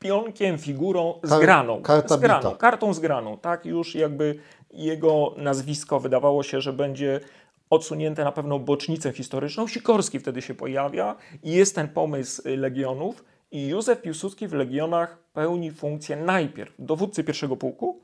pionkiem, 0.00 0.58
figurą 0.58 1.20
zgraną. 1.22 1.82
Karta 1.82 2.16
zgraną 2.16 2.50
kartą 2.56 2.94
zgraną. 2.94 3.38
Tak 3.38 3.66
już 3.66 3.94
jakby 3.94 4.38
jego 4.70 5.34
nazwisko 5.36 6.00
wydawało 6.00 6.42
się, 6.42 6.60
że 6.60 6.72
będzie 6.72 7.20
odsunięte 7.70 8.24
na 8.24 8.32
pewną 8.32 8.58
bocznicę 8.58 9.12
historyczną. 9.12 9.66
Sikorski 9.66 10.18
wtedy 10.18 10.42
się 10.42 10.54
pojawia 10.54 11.16
i 11.42 11.52
jest 11.52 11.74
ten 11.74 11.88
pomysł 11.88 12.42
Legionów 12.44 13.24
i 13.50 13.68
Józef 13.68 14.02
Piłsudski 14.02 14.48
w 14.48 14.52
Legionach 14.52 15.18
pełni 15.32 15.70
funkcję 15.70 16.16
najpierw 16.16 16.74
dowódcy 16.78 17.24
pierwszego 17.24 17.56
pułku, 17.56 18.02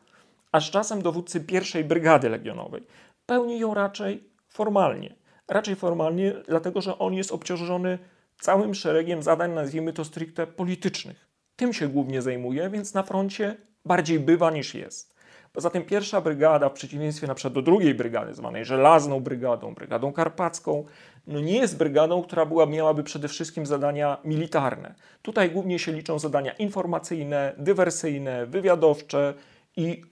a 0.53 0.61
z 0.61 0.71
czasem 0.71 1.03
dowódcy 1.03 1.41
pierwszej 1.41 1.85
brygady 1.85 2.29
legionowej. 2.29 2.87
Pełni 3.27 3.59
ją 3.59 3.75
raczej 3.75 4.31
formalnie. 4.49 5.15
Raczej 5.49 5.77
formalnie, 5.77 6.33
dlatego 6.49 6.81
że 6.81 6.99
on 6.99 7.15
jest 7.15 7.33
obciążony 7.33 7.99
całym 8.41 8.75
szeregiem 8.75 9.23
zadań, 9.23 9.53
nazwijmy 9.53 9.93
to 9.93 10.05
stricte 10.05 10.47
politycznych. 10.47 11.26
Tym 11.57 11.73
się 11.73 11.89
głównie 11.89 12.23
zajmuje, 12.23 12.71
więc 12.71 12.95
na 12.95 13.03
froncie 13.03 13.57
bardziej 13.85 14.21
bywa 14.21 14.51
niż 14.51 14.75
jest. 14.75 15.17
Poza 15.53 15.71
tym 15.71 15.85
pierwsza 15.85 16.21
brygada, 16.21 16.69
w 16.69 16.73
przeciwieństwie 16.73 17.27
na 17.27 17.35
przykład 17.35 17.55
do 17.55 17.63
drugiej 17.63 17.95
brygady, 17.95 18.35
zwanej 18.35 18.65
żelazną 18.65 19.21
brygadą, 19.21 19.75
brygadą 19.75 20.13
karpacką, 20.13 20.85
no 21.27 21.41
nie 21.41 21.59
jest 21.59 21.79
brygadą, 21.79 22.23
która 22.23 22.47
była, 22.47 22.67
miałaby 22.67 23.03
przede 23.03 23.29
wszystkim 23.29 23.67
zadania 23.67 24.17
militarne. 24.25 24.95
Tutaj 25.23 25.51
głównie 25.51 25.79
się 25.79 25.93
liczą 25.93 26.19
zadania 26.19 26.53
informacyjne, 26.53 27.55
dywersyjne, 27.59 28.47
wywiadowcze 28.47 29.35
i 29.77 30.03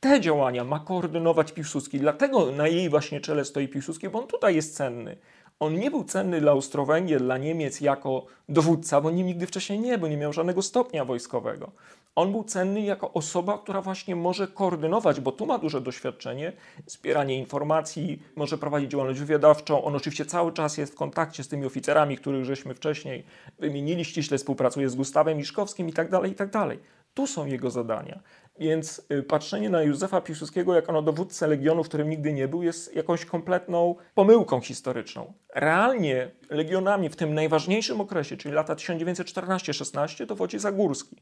te 0.00 0.20
działania 0.20 0.64
ma 0.64 0.80
koordynować 0.80 1.52
Piłsudski. 1.52 2.00
Dlatego 2.00 2.52
na 2.52 2.68
jej 2.68 2.90
właśnie 2.90 3.20
czele 3.20 3.44
stoi 3.44 3.68
Piłsudski, 3.68 4.08
bo 4.08 4.20
on 4.20 4.26
tutaj 4.26 4.54
jest 4.54 4.76
cenny. 4.76 5.16
On 5.64 5.74
nie 5.74 5.90
był 5.90 6.04
cenny 6.04 6.40
dla 6.40 6.52
Austro-Węgier, 6.52 7.20
dla 7.22 7.38
Niemiec 7.38 7.80
jako 7.80 8.26
dowódca, 8.48 9.00
bo 9.00 9.10
nim 9.10 9.26
nigdy 9.26 9.46
wcześniej 9.46 9.78
nie 9.78 9.98
był, 9.98 10.08
nie 10.08 10.16
miał 10.16 10.32
żadnego 10.32 10.62
stopnia 10.62 11.04
wojskowego. 11.04 11.70
On 12.16 12.32
był 12.32 12.44
cenny 12.44 12.80
jako 12.80 13.12
osoba, 13.12 13.58
która 13.58 13.82
właśnie 13.82 14.16
może 14.16 14.48
koordynować, 14.48 15.20
bo 15.20 15.32
tu 15.32 15.46
ma 15.46 15.58
duże 15.58 15.80
doświadczenie, 15.80 16.52
zbieranie 16.86 17.38
informacji, 17.38 18.22
może 18.36 18.58
prowadzić 18.58 18.90
działalność 18.90 19.20
wywiadowczą. 19.20 19.84
On 19.84 19.96
oczywiście 19.96 20.26
cały 20.26 20.52
czas 20.52 20.78
jest 20.78 20.92
w 20.92 20.96
kontakcie 20.96 21.44
z 21.44 21.48
tymi 21.48 21.66
oficerami, 21.66 22.16
których 22.16 22.44
żeśmy 22.44 22.74
wcześniej 22.74 23.24
wymienili, 23.58 24.04
ściśle 24.04 24.38
współpracuje 24.38 24.90
z 24.90 24.94
Gustawem 24.94 25.38
Miszkowskim 25.38 25.88
i 25.88 25.92
tak 25.92 26.10
dalej, 26.10 26.32
i 26.32 26.34
tak 26.34 26.50
dalej. 26.50 26.78
Tu 27.14 27.26
są 27.26 27.46
jego 27.46 27.70
zadania. 27.70 28.20
Więc 28.58 29.06
y, 29.12 29.22
patrzenie 29.22 29.70
na 29.70 29.82
Józefa 29.82 30.20
Piłsudskiego 30.20 30.74
jako 30.74 30.92
na 30.92 31.02
dowódcę 31.02 31.46
Legionów, 31.46 31.88
którym 31.88 32.10
nigdy 32.10 32.32
nie 32.32 32.48
był, 32.48 32.62
jest 32.62 32.96
jakąś 32.96 33.24
kompletną 33.24 33.94
pomyłką 34.14 34.60
historyczną. 34.60 35.32
Realnie 35.54 36.30
Legionami 36.50 37.08
w 37.08 37.16
tym 37.16 37.34
najważniejszym 37.34 38.00
okresie, 38.00 38.36
czyli 38.36 38.54
lata 38.54 38.74
1914-16, 38.74 40.26
dowodzi 40.26 40.58
Zagórski. 40.58 41.16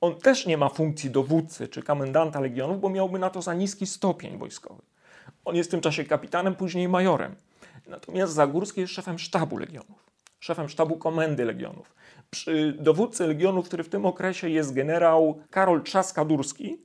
On 0.00 0.14
też 0.14 0.46
nie 0.46 0.58
ma 0.58 0.68
funkcji 0.68 1.10
dowódcy 1.10 1.68
czy 1.68 1.82
komendanta 1.82 2.40
Legionów, 2.40 2.80
bo 2.80 2.90
miałby 2.90 3.18
na 3.18 3.30
to 3.30 3.42
za 3.42 3.54
niski 3.54 3.86
stopień 3.86 4.38
wojskowy. 4.38 4.82
On 5.44 5.56
jest 5.56 5.70
w 5.70 5.70
tym 5.70 5.80
czasie 5.80 6.04
kapitanem, 6.04 6.54
później 6.54 6.88
majorem. 6.88 7.34
Natomiast 7.86 8.32
Zagórski 8.32 8.80
jest 8.80 8.92
szefem 8.92 9.18
sztabu 9.18 9.58
Legionów, 9.58 10.04
szefem 10.40 10.68
sztabu 10.68 10.96
komendy 10.96 11.44
Legionów 11.44 11.94
dowódcy 12.78 13.26
Legionów, 13.26 13.66
który 13.66 13.84
w 13.84 13.88
tym 13.88 14.06
okresie 14.06 14.48
jest 14.48 14.74
generał 14.74 15.40
Karol 15.50 15.82
Trzaskadurski, 15.82 16.78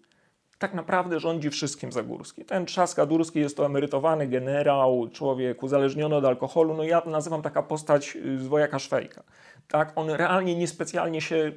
tak 0.61 0.73
naprawdę 0.73 1.19
rządzi 1.19 1.49
wszystkim 1.49 1.91
Zagórski. 1.91 2.45
Ten 2.45 2.65
Trzaska-Durski 2.65 3.39
jest 3.39 3.57
to 3.57 3.65
emerytowany 3.65 4.27
generał, 4.27 5.09
człowiek 5.13 5.63
uzależniony 5.63 6.15
od 6.15 6.25
alkoholu. 6.25 6.73
No 6.73 6.83
ja 6.83 7.01
nazywam 7.05 7.41
taka 7.41 7.63
postać 7.63 8.15
y, 8.15 8.39
z 8.39 8.47
wojaka 8.47 8.79
Szwejka. 8.79 9.23
Tak? 9.67 9.91
On 9.95 10.09
realnie 10.09 10.55
niespecjalnie 10.55 11.21
się 11.21 11.51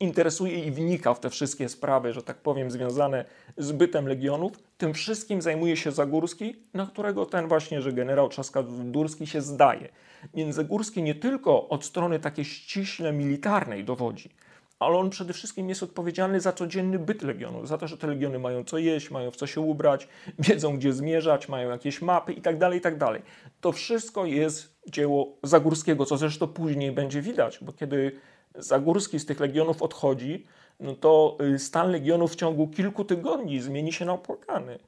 interesuje 0.00 0.64
i 0.64 0.70
wnika 0.70 1.14
w 1.14 1.20
te 1.20 1.30
wszystkie 1.30 1.68
sprawy, 1.68 2.12
że 2.12 2.22
tak 2.22 2.36
powiem, 2.36 2.70
związane 2.70 3.24
z 3.56 3.72
bytem 3.72 4.08
legionów. 4.08 4.52
Tym 4.78 4.94
wszystkim 4.94 5.42
zajmuje 5.42 5.76
się 5.76 5.92
Zagórski, 5.92 6.56
na 6.74 6.86
którego 6.86 7.26
ten 7.26 7.48
właśnie, 7.48 7.82
że 7.82 7.92
generał 7.92 8.28
Trzaska-Durski 8.28 9.26
się 9.26 9.40
zdaje. 9.40 9.88
Więc 10.34 10.54
Zagórski 10.54 11.02
nie 11.02 11.14
tylko 11.14 11.68
od 11.68 11.84
strony 11.84 12.18
takiej 12.18 12.44
ściśle 12.44 13.12
militarnej 13.12 13.84
dowodzi, 13.84 14.30
ale 14.78 14.96
on 14.96 15.10
przede 15.10 15.32
wszystkim 15.32 15.68
jest 15.68 15.82
odpowiedzialny 15.82 16.40
za 16.40 16.52
codzienny 16.52 16.98
byt 16.98 17.22
legionów, 17.22 17.68
za 17.68 17.78
to, 17.78 17.88
że 17.88 17.98
te 17.98 18.06
legiony 18.06 18.38
mają 18.38 18.64
co 18.64 18.78
jeść, 18.78 19.10
mają 19.10 19.30
w 19.30 19.36
co 19.36 19.46
się 19.46 19.60
ubrać, 19.60 20.08
wiedzą 20.38 20.76
gdzie 20.76 20.92
zmierzać, 20.92 21.48
mają 21.48 21.70
jakieś 21.70 22.02
mapy 22.02 22.32
itd., 22.32 22.60
tak 22.60 22.74
itd. 22.74 22.98
Tak 22.98 23.22
to 23.60 23.72
wszystko 23.72 24.26
jest 24.26 24.76
dzieło 24.88 25.36
Zagórskiego, 25.42 26.06
co 26.06 26.16
zresztą 26.16 26.48
później 26.48 26.92
będzie 26.92 27.22
widać, 27.22 27.58
bo 27.62 27.72
kiedy 27.72 28.12
Zagórski 28.54 29.18
z 29.20 29.26
tych 29.26 29.40
legionów 29.40 29.82
odchodzi, 29.82 30.46
no 30.80 30.94
to 30.94 31.36
y, 31.54 31.58
stan 31.58 31.90
legionów 31.90 32.32
w 32.32 32.36
ciągu 32.36 32.68
kilku 32.68 33.04
tygodni 33.04 33.60
zmieni 33.60 33.92
się 33.92 34.04
na 34.04 34.12
opłakany. 34.12 34.78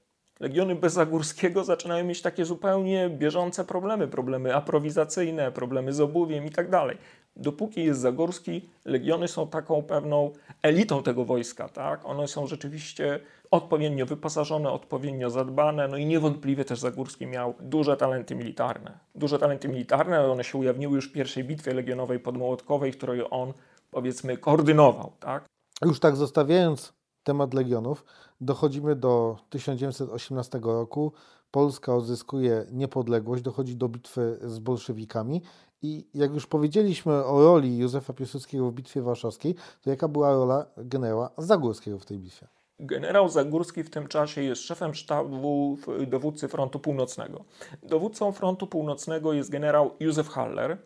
Legiony 0.40 0.74
bez 0.74 0.92
Zagórskiego 0.92 1.64
zaczynają 1.64 2.04
mieć 2.04 2.22
takie 2.22 2.44
zupełnie 2.44 3.10
bieżące 3.10 3.64
problemy, 3.64 4.08
problemy 4.08 4.54
aprowizacyjne, 4.54 5.52
problemy 5.52 5.92
z 5.92 6.00
obuwiem 6.00 6.46
i 6.46 6.50
tak 6.50 6.70
dalej. 6.70 6.96
Dopóki 7.36 7.84
jest 7.84 8.00
Zagórski, 8.00 8.68
legiony 8.84 9.28
są 9.28 9.48
taką 9.48 9.82
pewną 9.82 10.32
elitą 10.62 11.02
tego 11.02 11.24
wojska, 11.24 11.68
tak? 11.68 12.04
One 12.04 12.28
są 12.28 12.46
rzeczywiście 12.46 13.20
odpowiednio 13.50 14.06
wyposażone, 14.06 14.70
odpowiednio 14.70 15.30
zadbane, 15.30 15.88
no 15.88 15.96
i 15.96 16.06
niewątpliwie 16.06 16.64
też 16.64 16.78
Zagórski 16.78 17.26
miał 17.26 17.54
duże 17.60 17.96
talenty 17.96 18.34
militarne. 18.34 18.98
Duże 19.14 19.38
talenty 19.38 19.68
militarne, 19.68 20.30
one 20.32 20.44
się 20.44 20.58
ujawniły 20.58 20.96
już 20.96 21.08
w 21.08 21.12
pierwszej 21.12 21.44
bitwie 21.44 21.74
legionowej 21.74 22.20
podmołotkowej, 22.20 22.92
której 22.92 23.22
on, 23.30 23.52
powiedzmy, 23.90 24.36
koordynował, 24.36 25.12
tak? 25.20 25.44
Już 25.84 26.00
tak 26.00 26.16
zostawiając 26.16 26.97
temat 27.28 27.54
legionów, 27.54 28.04
dochodzimy 28.40 28.96
do 28.96 29.36
1918 29.50 30.60
roku. 30.62 31.12
Polska 31.50 31.94
odzyskuje 31.94 32.66
niepodległość, 32.72 33.42
dochodzi 33.42 33.76
do 33.76 33.88
bitwy 33.88 34.38
z 34.42 34.58
bolszewikami. 34.58 35.42
I 35.82 36.06
jak 36.14 36.34
już 36.34 36.46
powiedzieliśmy 36.46 37.12
o 37.12 37.44
roli 37.44 37.78
Józefa 37.78 38.12
Piłsudskiego 38.12 38.70
w 38.70 38.74
Bitwie 38.74 39.02
Warszawskiej, 39.02 39.54
to 39.54 39.90
jaka 39.90 40.08
była 40.08 40.32
rola 40.32 40.66
generała 40.76 41.30
Zagórskiego 41.38 41.98
w 41.98 42.06
tej 42.06 42.18
bitwie? 42.18 42.46
Generał 42.80 43.28
Zagórski 43.28 43.84
w 43.84 43.90
tym 43.90 44.08
czasie 44.08 44.42
jest 44.42 44.62
szefem 44.62 44.94
sztabu 44.94 45.78
dowódcy 46.06 46.48
Frontu 46.48 46.78
Północnego. 46.78 47.44
Dowódcą 47.82 48.32
Frontu 48.32 48.66
Północnego 48.66 49.32
jest 49.32 49.50
generał 49.50 49.90
Józef 50.00 50.28
Haller. 50.28 50.78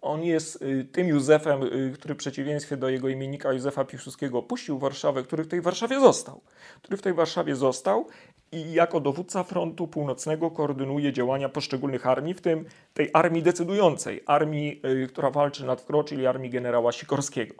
On 0.00 0.22
jest 0.22 0.62
y, 0.62 0.84
tym 0.92 1.08
Józefem, 1.08 1.62
y, 1.62 1.92
który 1.94 2.14
w 2.14 2.16
przeciwieństwie 2.16 2.76
do 2.76 2.88
jego 2.88 3.08
imiennika 3.08 3.52
Józefa 3.52 3.84
Piłsudskiego 3.84 4.38
opuścił 4.38 4.78
Warszawę, 4.78 5.22
który 5.22 5.44
w 5.44 5.48
tej 5.48 5.60
Warszawie 5.60 6.00
został. 6.00 6.40
Który 6.82 6.96
w 6.96 7.02
tej 7.02 7.14
Warszawie 7.14 7.56
został 7.56 8.06
i 8.52 8.72
jako 8.72 9.00
dowódca 9.00 9.42
frontu 9.44 9.88
północnego 9.88 10.50
koordynuje 10.50 11.12
działania 11.12 11.48
poszczególnych 11.48 12.06
armii, 12.06 12.34
w 12.34 12.40
tym 12.40 12.64
tej 12.94 13.10
armii 13.12 13.42
decydującej, 13.42 14.22
armii, 14.26 14.80
y, 15.04 15.06
która 15.06 15.30
walczy 15.30 15.66
nad 15.66 15.80
Wkro, 15.80 16.04
czyli 16.04 16.26
armii 16.26 16.50
generała 16.50 16.92
Sikorskiego. 16.92 17.54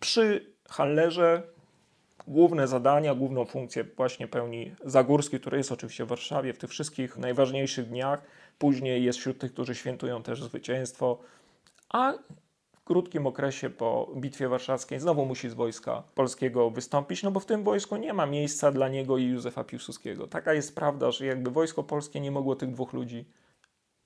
Przy 0.00 0.52
Hallerze 0.68 1.42
główne 2.26 2.68
zadania, 2.68 3.14
główną 3.14 3.44
funkcję 3.44 3.84
właśnie 3.84 4.28
pełni 4.28 4.74
Zagórski, 4.84 5.40
który 5.40 5.58
jest 5.58 5.72
oczywiście 5.72 6.04
w 6.04 6.08
Warszawie 6.08 6.52
w 6.52 6.58
tych 6.58 6.70
wszystkich 6.70 7.16
najważniejszych 7.16 7.88
dniach. 7.88 8.22
Później 8.60 9.04
jest 9.04 9.18
wśród 9.18 9.38
tych, 9.38 9.52
którzy 9.52 9.74
świętują 9.74 10.22
też 10.22 10.42
zwycięstwo, 10.42 11.18
a 11.88 12.12
w 12.72 12.84
krótkim 12.84 13.26
okresie 13.26 13.70
po 13.70 14.10
Bitwie 14.16 14.48
Warszawskiej 14.48 15.00
znowu 15.00 15.26
musi 15.26 15.50
z 15.50 15.54
wojska 15.54 16.02
polskiego 16.14 16.70
wystąpić, 16.70 17.22
no 17.22 17.30
bo 17.30 17.40
w 17.40 17.46
tym 17.46 17.64
wojsku 17.64 17.96
nie 17.96 18.12
ma 18.12 18.26
miejsca 18.26 18.72
dla 18.72 18.88
niego 18.88 19.18
i 19.18 19.24
Józefa 19.24 19.64
Piłsudskiego. 19.64 20.26
Taka 20.26 20.54
jest 20.54 20.74
prawda, 20.74 21.10
że 21.10 21.26
jakby 21.26 21.50
wojsko 21.50 21.82
polskie 21.82 22.20
nie 22.20 22.30
mogło 22.30 22.56
tych 22.56 22.70
dwóch 22.70 22.92
ludzi 22.92 23.24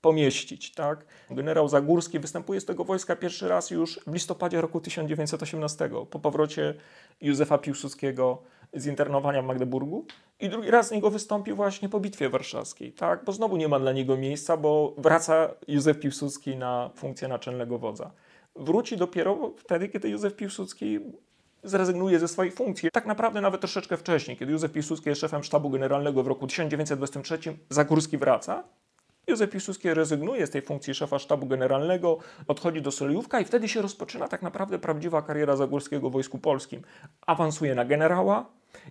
pomieścić. 0.01 0.71
Tak? 0.71 1.05
Generał 1.29 1.67
Zagórski 1.67 2.19
występuje 2.19 2.61
z 2.61 2.65
tego 2.65 2.83
wojska 2.83 3.15
pierwszy 3.15 3.47
raz 3.47 3.71
już 3.71 3.99
w 4.07 4.13
listopadzie 4.13 4.61
roku 4.61 4.81
1918, 4.81 5.89
po 6.09 6.19
powrocie 6.19 6.73
Józefa 7.21 7.57
Piłsudskiego 7.57 8.41
z 8.73 8.85
internowania 8.85 9.41
w 9.41 9.45
Magdeburgu 9.45 10.05
i 10.39 10.49
drugi 10.49 10.71
raz 10.71 10.87
z 10.87 10.91
niego 10.91 11.11
wystąpi 11.11 11.53
właśnie 11.53 11.89
po 11.89 11.99
Bitwie 11.99 12.29
Warszawskiej, 12.29 12.93
tak? 12.93 13.25
bo 13.25 13.31
znowu 13.31 13.57
nie 13.57 13.67
ma 13.67 13.79
dla 13.79 13.91
niego 13.91 14.17
miejsca, 14.17 14.57
bo 14.57 14.93
wraca 14.97 15.49
Józef 15.67 15.99
Piłsudski 15.99 16.55
na 16.55 16.89
funkcję 16.95 17.27
naczelnego 17.27 17.79
wodza. 17.79 18.11
Wróci 18.55 18.97
dopiero 18.97 19.51
wtedy, 19.57 19.89
kiedy 19.89 20.09
Józef 20.09 20.35
Piłsudski 20.35 20.99
zrezygnuje 21.63 22.19
ze 22.19 22.27
swojej 22.27 22.51
funkcji. 22.51 22.89
Tak 22.91 23.05
naprawdę 23.05 23.41
nawet 23.41 23.61
troszeczkę 23.61 23.97
wcześniej, 23.97 24.37
kiedy 24.37 24.51
Józef 24.51 24.71
Piłsudski 24.71 25.09
jest 25.09 25.21
szefem 25.21 25.43
sztabu 25.43 25.69
generalnego 25.69 26.23
w 26.23 26.27
roku 26.27 26.47
1923, 26.47 27.57
Zagórski 27.69 28.17
wraca 28.17 28.63
Józef 29.27 29.49
Piłsudski 29.49 29.93
rezygnuje 29.93 30.47
z 30.47 30.49
tej 30.49 30.61
funkcji 30.61 30.93
szefa 30.93 31.19
sztabu 31.19 31.45
generalnego, 31.45 32.17
odchodzi 32.47 32.81
do 32.81 32.91
Solejówka 32.91 33.39
i 33.39 33.45
wtedy 33.45 33.69
się 33.69 33.81
rozpoczyna 33.81 34.27
tak 34.27 34.41
naprawdę 34.41 34.79
prawdziwa 34.79 35.21
kariera 35.21 35.55
Zagórskiego 35.55 36.09
w 36.09 36.13
Wojsku 36.13 36.37
Polskim. 36.37 36.81
Awansuje 37.21 37.75
na 37.75 37.85
generała, 37.85 38.45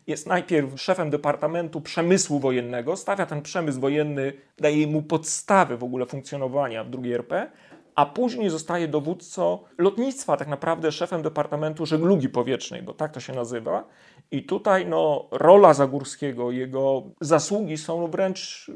jest 0.06 0.26
najpierw 0.26 0.80
szefem 0.80 1.10
Departamentu 1.10 1.80
Przemysłu 1.80 2.38
Wojennego, 2.40 2.96
stawia 2.96 3.26
ten 3.26 3.42
przemysł 3.42 3.80
wojenny, 3.80 4.32
daje 4.58 4.86
mu 4.86 5.02
podstawy 5.02 5.76
w 5.76 5.84
ogóle 5.84 6.06
funkcjonowania 6.06 6.84
w 6.84 6.88
II 7.02 7.12
RP, 7.14 7.50
a 7.94 8.06
później 8.06 8.50
zostaje 8.50 8.88
dowódcą 8.88 9.58
lotnictwa, 9.78 10.36
tak 10.36 10.48
naprawdę 10.48 10.92
szefem 10.92 11.22
Departamentu 11.22 11.86
Żeglugi 11.86 12.28
Powietrznej, 12.28 12.82
bo 12.82 12.94
tak 12.94 13.12
to 13.12 13.20
się 13.20 13.32
nazywa. 13.32 13.88
I 14.30 14.42
tutaj 14.42 14.86
no, 14.86 15.28
rola 15.30 15.74
Zagórskiego, 15.74 16.50
jego 16.50 17.02
zasługi 17.20 17.78
są 17.78 18.06
wręcz 18.06 18.70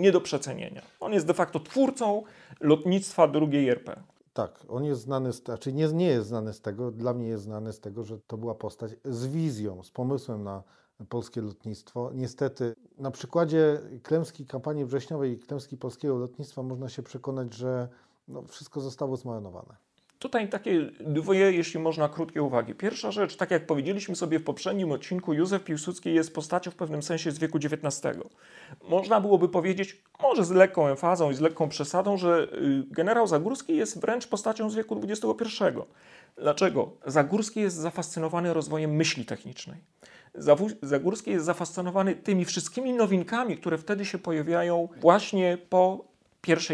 nie 0.00 0.12
do 0.12 0.20
przecenienia. 0.20 0.82
On 1.00 1.12
jest 1.12 1.26
de 1.26 1.34
facto 1.34 1.60
twórcą 1.60 2.22
lotnictwa 2.60 3.28
drugiej 3.28 3.68
RP. 3.68 4.02
Tak, 4.32 4.64
on 4.68 4.84
jest 4.84 5.00
znany, 5.00 5.32
z, 5.32 5.44
znaczy 5.44 5.72
nie, 5.72 5.88
nie 5.88 6.06
jest 6.06 6.28
znany 6.28 6.52
z 6.52 6.60
tego, 6.60 6.90
dla 6.90 7.14
mnie 7.14 7.28
jest 7.28 7.44
znany 7.44 7.72
z 7.72 7.80
tego, 7.80 8.04
że 8.04 8.18
to 8.18 8.36
była 8.36 8.54
postać 8.54 8.92
z 9.04 9.26
wizją, 9.26 9.82
z 9.82 9.90
pomysłem 9.90 10.44
na 10.44 10.62
polskie 11.08 11.40
lotnictwo. 11.40 12.10
Niestety 12.14 12.74
na 12.98 13.10
przykładzie 13.10 13.80
klęski 14.02 14.46
kampanii 14.46 14.84
wrześniowej 14.84 15.32
i 15.32 15.38
klęski 15.38 15.76
polskiego 15.76 16.16
lotnictwa 16.16 16.62
można 16.62 16.88
się 16.88 17.02
przekonać, 17.02 17.54
że 17.54 17.88
no, 18.28 18.42
wszystko 18.42 18.80
zostało 18.80 19.16
zmarnowane. 19.16 19.87
Tutaj 20.18 20.48
takie 20.48 20.90
dwie, 21.00 21.52
jeśli 21.52 21.80
można, 21.80 22.08
krótkie 22.08 22.42
uwagi. 22.42 22.74
Pierwsza 22.74 23.10
rzecz, 23.10 23.36
tak 23.36 23.50
jak 23.50 23.66
powiedzieliśmy 23.66 24.16
sobie 24.16 24.38
w 24.38 24.44
poprzednim 24.44 24.92
odcinku, 24.92 25.32
Józef 25.32 25.64
Piłsudski 25.64 26.14
jest 26.14 26.34
postacią 26.34 26.70
w 26.70 26.74
pewnym 26.74 27.02
sensie 27.02 27.30
z 27.30 27.38
wieku 27.38 27.58
XIX. 27.58 28.18
Można 28.88 29.20
byłoby 29.20 29.48
powiedzieć, 29.48 30.02
może 30.22 30.44
z 30.44 30.50
lekką 30.50 30.88
emfazą 30.88 31.30
i 31.30 31.34
z 31.34 31.40
lekką 31.40 31.68
przesadą, 31.68 32.16
że 32.16 32.48
y, 32.52 32.84
generał 32.90 33.26
Zagórski 33.26 33.76
jest 33.76 34.00
wręcz 34.00 34.26
postacią 34.26 34.70
z 34.70 34.74
wieku 34.74 35.00
XXI. 35.04 35.64
Dlaczego? 36.36 36.90
Zagórski 37.06 37.60
jest 37.60 37.76
zafascynowany 37.76 38.54
rozwojem 38.54 38.90
myśli 38.90 39.24
technicznej. 39.24 39.78
Zagórski 40.82 41.30
jest 41.30 41.44
zafascynowany 41.44 42.14
tymi 42.14 42.44
wszystkimi 42.44 42.92
nowinkami, 42.92 43.56
które 43.56 43.78
wtedy 43.78 44.04
się 44.04 44.18
pojawiają 44.18 44.88
właśnie 45.00 45.58
po 45.70 46.04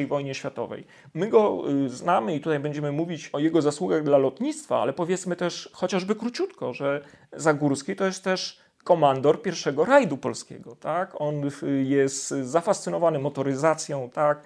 i 0.02 0.06
wojnie 0.06 0.34
światowej. 0.34 0.86
My 1.14 1.28
go 1.28 1.64
y, 1.86 1.88
znamy 1.88 2.36
i 2.36 2.40
tutaj 2.40 2.60
będziemy 2.60 2.92
mówić 2.92 3.30
o 3.32 3.38
jego 3.38 3.62
zasługach 3.62 4.04
dla 4.04 4.18
lotnictwa, 4.18 4.82
ale 4.82 4.92
powiedzmy 4.92 5.36
też 5.36 5.70
chociażby 5.72 6.14
króciutko, 6.14 6.72
że 6.72 7.04
Zagórski 7.32 7.96
to 7.96 8.04
jest 8.04 8.24
też 8.24 8.63
komandor 8.84 9.42
pierwszego 9.42 9.84
rajdu 9.84 10.16
polskiego, 10.16 10.76
tak? 10.76 11.20
On 11.20 11.50
jest 11.84 12.28
zafascynowany 12.28 13.18
motoryzacją, 13.18 14.10
tak? 14.10 14.42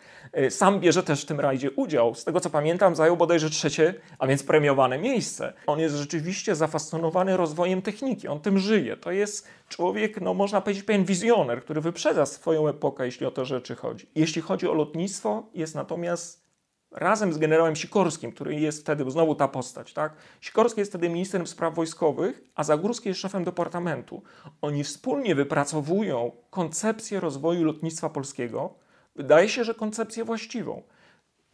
Sam 0.50 0.80
bierze 0.80 1.02
też 1.02 1.22
w 1.22 1.26
tym 1.26 1.40
rajdzie 1.40 1.70
udział. 1.70 2.14
Z 2.14 2.24
tego 2.24 2.40
co 2.40 2.50
pamiętam, 2.50 2.96
zajął 2.96 3.16
bodajże 3.16 3.50
trzecie, 3.50 3.94
a 4.18 4.26
więc 4.26 4.42
premiowane 4.42 4.98
miejsce. 4.98 5.52
On 5.66 5.80
jest 5.80 5.94
rzeczywiście 5.94 6.54
zafascynowany 6.54 7.36
rozwojem 7.36 7.82
techniki, 7.82 8.28
on 8.28 8.40
tym 8.40 8.58
żyje. 8.58 8.96
To 8.96 9.12
jest 9.12 9.48
człowiek, 9.68 10.20
no 10.20 10.34
można 10.34 10.60
powiedzieć, 10.60 10.84
pewien 10.84 11.04
wizjoner, 11.04 11.62
który 11.62 11.80
wyprzedza 11.80 12.26
swoją 12.26 12.68
epokę, 12.68 13.06
jeśli 13.06 13.26
o 13.26 13.30
te 13.30 13.44
rzeczy 13.44 13.74
chodzi. 13.76 14.10
Jeśli 14.14 14.42
chodzi 14.42 14.68
o 14.68 14.72
lotnictwo, 14.72 15.46
jest 15.54 15.74
natomiast 15.74 16.47
razem 16.90 17.32
z 17.32 17.38
generałem 17.38 17.76
Sikorskim, 17.76 18.32
który 18.32 18.54
jest 18.54 18.80
wtedy, 18.80 19.10
znowu 19.10 19.34
ta 19.34 19.48
postać, 19.48 19.92
tak? 19.92 20.12
Sikorski 20.40 20.80
jest 20.80 20.90
wtedy 20.90 21.08
ministrem 21.08 21.46
spraw 21.46 21.74
wojskowych, 21.74 22.42
a 22.54 22.64
Zagórski 22.64 23.08
jest 23.08 23.20
szefem 23.20 23.44
departamentu. 23.44 24.22
Oni 24.62 24.84
wspólnie 24.84 25.34
wypracowują 25.34 26.32
koncepcję 26.50 27.20
rozwoju 27.20 27.64
lotnictwa 27.64 28.08
polskiego. 28.10 28.74
Wydaje 29.16 29.48
się, 29.48 29.64
że 29.64 29.74
koncepcję 29.74 30.24
właściwą. 30.24 30.82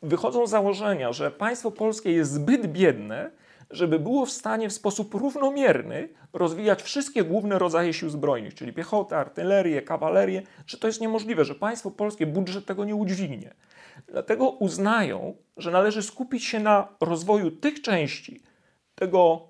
Wychodzą 0.03 0.47
z 0.47 0.51
założenia, 0.51 1.13
że 1.13 1.31
państwo 1.31 1.71
polskie 1.71 2.13
jest 2.13 2.33
zbyt 2.33 2.67
biedne, 2.67 3.31
żeby 3.71 3.99
było 3.99 4.27
w 4.27 4.31
stanie 4.31 4.69
w 4.69 4.73
sposób 4.73 5.15
równomierny 5.15 6.09
rozwijać 6.33 6.83
wszystkie 6.83 7.25
główne 7.25 7.59
rodzaje 7.59 7.93
sił 7.93 8.11
zbrojnych, 8.11 8.55
czyli 8.55 8.73
piechotę, 8.73 9.17
artylerię, 9.17 9.83
kawalerię, 9.83 10.43
że 10.67 10.79
to 10.79 10.87
jest 10.87 11.01
niemożliwe, 11.01 11.45
że 11.45 11.55
państwo 11.55 11.91
polskie 11.91 12.27
budżet 12.27 12.67
tego 12.67 12.85
nie 12.85 12.95
udźwignie. 12.95 13.55
Dlatego 14.09 14.49
uznają, 14.49 15.35
że 15.57 15.71
należy 15.71 16.03
skupić 16.03 16.45
się 16.45 16.61
na 16.61 16.89
rozwoju 17.01 17.51
tych 17.51 17.83
części 17.83 18.41
tego 18.95 19.41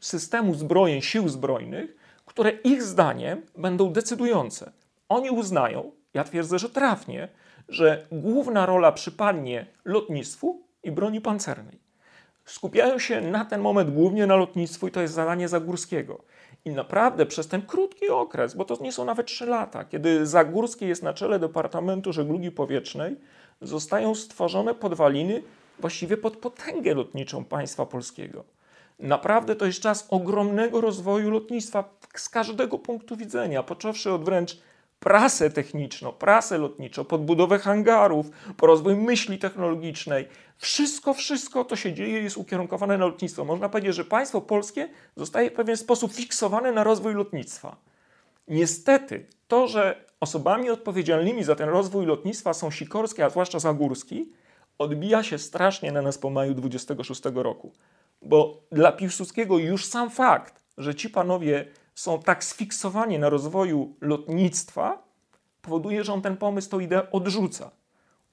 systemu 0.00 0.54
zbrojeń, 0.54 1.02
sił 1.02 1.28
zbrojnych, 1.28 1.96
które 2.26 2.50
ich 2.50 2.82
zdaniem 2.82 3.42
będą 3.58 3.92
decydujące. 3.92 4.72
Oni 5.08 5.30
uznają, 5.30 5.92
ja 6.14 6.24
twierdzę, 6.24 6.58
że 6.58 6.70
trafnie, 6.70 7.28
że 7.68 8.06
główna 8.12 8.66
rola 8.66 8.92
przypadnie 8.92 9.66
lotnictwu 9.84 10.62
i 10.82 10.92
broni 10.92 11.20
pancernej. 11.20 11.78
Skupiają 12.44 12.98
się 12.98 13.20
na 13.20 13.44
ten 13.44 13.60
moment 13.60 13.90
głównie 13.90 14.26
na 14.26 14.36
lotnictwu 14.36 14.88
i 14.88 14.90
to 14.90 15.00
jest 15.00 15.14
zadanie 15.14 15.48
Zagórskiego. 15.48 16.22
I 16.64 16.70
naprawdę 16.70 17.26
przez 17.26 17.48
ten 17.48 17.62
krótki 17.62 18.08
okres, 18.08 18.54
bo 18.54 18.64
to 18.64 18.82
nie 18.82 18.92
są 18.92 19.04
nawet 19.04 19.26
3 19.26 19.46
lata, 19.46 19.84
kiedy 19.84 20.26
Zagórski 20.26 20.88
jest 20.88 21.02
na 21.02 21.14
czele 21.14 21.38
Departamentu 21.38 22.12
Żeglugi 22.12 22.50
Powietrznej, 22.50 23.16
zostają 23.62 24.14
stworzone 24.14 24.74
podwaliny 24.74 25.42
właściwie 25.78 26.16
pod 26.16 26.36
potęgę 26.36 26.94
lotniczą 26.94 27.44
państwa 27.44 27.86
polskiego. 27.86 28.44
Naprawdę 28.98 29.56
to 29.56 29.66
jest 29.66 29.80
czas 29.80 30.06
ogromnego 30.10 30.80
rozwoju 30.80 31.30
lotnictwa 31.30 31.84
z 32.14 32.28
każdego 32.28 32.78
punktu 32.78 33.16
widzenia, 33.16 33.62
począwszy 33.62 34.12
od 34.12 34.24
wręcz 34.24 34.58
prasę 35.00 35.50
techniczną, 35.50 36.12
prasę 36.12 36.58
lotniczą, 36.58 37.04
podbudowę 37.04 37.58
hangarów, 37.58 38.26
po 38.56 38.66
rozwój 38.66 38.96
myśli 38.96 39.38
technologicznej. 39.38 40.28
Wszystko, 40.58 41.14
wszystko 41.14 41.64
to 41.64 41.76
się 41.76 41.92
dzieje, 41.92 42.22
jest 42.22 42.36
ukierunkowane 42.36 42.98
na 42.98 43.06
lotnictwo. 43.06 43.44
Można 43.44 43.68
powiedzieć, 43.68 43.94
że 43.94 44.04
państwo 44.04 44.40
polskie 44.40 44.88
zostaje 45.16 45.50
w 45.50 45.54
pewien 45.54 45.76
sposób 45.76 46.12
fiksowane 46.12 46.72
na 46.72 46.84
rozwój 46.84 47.14
lotnictwa. 47.14 47.76
Niestety, 48.48 49.26
to, 49.48 49.68
że 49.68 50.04
osobami 50.22 50.70
odpowiedzialnymi 50.70 51.44
za 51.44 51.54
ten 51.54 51.68
rozwój 51.68 52.06
lotnictwa 52.06 52.54
są 52.54 52.70
Sikorski, 52.70 53.22
a 53.22 53.30
zwłaszcza 53.30 53.58
Zagórski, 53.58 54.32
odbija 54.78 55.22
się 55.22 55.38
strasznie 55.38 55.92
na 55.92 56.02
nas 56.02 56.18
po 56.18 56.30
maju 56.30 56.54
26 56.54 57.22
roku. 57.34 57.72
Bo 58.22 58.62
dla 58.72 58.92
Piłsudskiego 58.92 59.58
już 59.58 59.86
sam 59.86 60.10
fakt, 60.10 60.62
że 60.78 60.94
ci 60.94 61.10
panowie 61.10 61.66
są 61.94 62.22
tak 62.22 62.44
sfiksowani 62.44 63.18
na 63.18 63.28
rozwoju 63.28 63.96
lotnictwa, 64.00 65.02
powoduje, 65.62 66.04
że 66.04 66.12
on 66.12 66.22
ten 66.22 66.36
pomysł, 66.36 66.70
tą 66.70 66.80
ideę 66.80 67.10
odrzuca. 67.10 67.70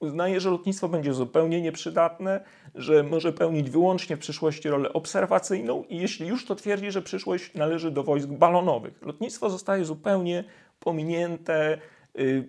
Uznaje, 0.00 0.40
że 0.40 0.50
lotnictwo 0.50 0.88
będzie 0.88 1.14
zupełnie 1.14 1.62
nieprzydatne, 1.62 2.44
że 2.74 3.02
może 3.02 3.32
pełnić 3.32 3.70
wyłącznie 3.70 4.16
w 4.16 4.20
przyszłości 4.20 4.68
rolę 4.68 4.92
obserwacyjną 4.92 5.84
i 5.88 5.96
jeśli 5.96 6.28
już 6.28 6.46
to 6.46 6.54
twierdzi, 6.54 6.90
że 6.90 7.02
przyszłość 7.02 7.54
należy 7.54 7.90
do 7.90 8.02
wojsk 8.02 8.28
balonowych. 8.28 9.02
Lotnictwo 9.02 9.50
zostaje 9.50 9.84
zupełnie 9.84 10.44
pominięte, 10.80 11.78
yy, 12.14 12.48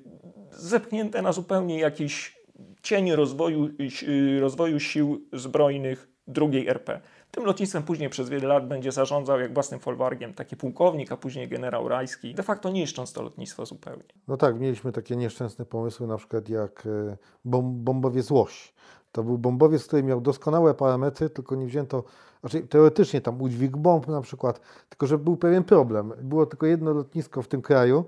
zepchnięte 0.52 1.22
na 1.22 1.32
zupełnie 1.32 1.80
jakiś 1.80 2.42
cień 2.82 3.12
rozwoju, 3.12 3.70
yy, 4.08 4.40
rozwoju 4.40 4.80
sił 4.80 5.28
zbrojnych 5.34 6.08
drugiej 6.28 6.68
RP. 6.68 7.02
Tym 7.32 7.46
lotnictwem 7.46 7.84
później 7.84 8.10
przez 8.10 8.30
wiele 8.30 8.48
lat 8.48 8.68
będzie 8.68 8.92
zarządzał 8.92 9.40
jak 9.40 9.54
własnym 9.54 9.80
folwargiem 9.80 10.34
taki 10.34 10.56
pułkownik, 10.56 11.12
a 11.12 11.18
później 11.18 11.48
generał 11.48 11.88
Rajski, 11.88 12.36
de 12.36 12.44
facto 12.44 12.70
niszcząc 12.70 13.14
to 13.14 13.22
lotnictwo 13.22 13.66
zupełnie. 13.66 14.04
No 14.28 14.38
tak, 14.38 14.60
mieliśmy 14.60 14.92
takie 14.92 15.16
nieszczęsne 15.16 15.66
pomysły, 15.66 16.08
na 16.08 16.18
przykład 16.18 16.50
jak 16.50 16.86
e, 16.86 17.18
bom 17.46 17.84
bombowiec 17.84 18.32
Łoś. 18.32 18.74
To 19.12 19.24
był 19.24 19.38
bombowiec, 19.38 19.88
który 19.88 20.04
miał 20.04 20.22
doskonałe 20.22 20.74
parametry, 20.74 21.30
tylko 21.30 21.56
nie 21.56 21.66
wzięto, 21.66 22.04
znaczy 22.42 22.62
teoretycznie 22.62 23.22
tam 23.22 23.42
udźwig 23.42 23.78
bomb 23.78 24.08
na 24.08 24.22
przykład, 24.22 24.62
tylko 24.90 25.08
że 25.08 25.18
był 25.18 25.38
pewien 25.38 25.64
problem. 25.64 26.14
Było 26.22 26.46
tylko 26.46 26.66
jedno 26.66 26.94
lotnisko 26.94 27.42
w 27.42 27.48
tym 27.48 27.62
kraju, 27.62 28.06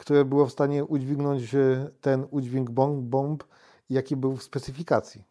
które 0.00 0.24
było 0.24 0.46
w 0.46 0.52
stanie 0.52 0.84
udźwignąć 0.84 1.54
e, 1.54 1.90
ten 2.00 2.26
udźwig 2.30 2.70
bomb, 2.70 3.00
bomb 3.00 3.44
jaki 3.90 4.16
był 4.16 4.36
w 4.36 4.42
specyfikacji. 4.42 5.24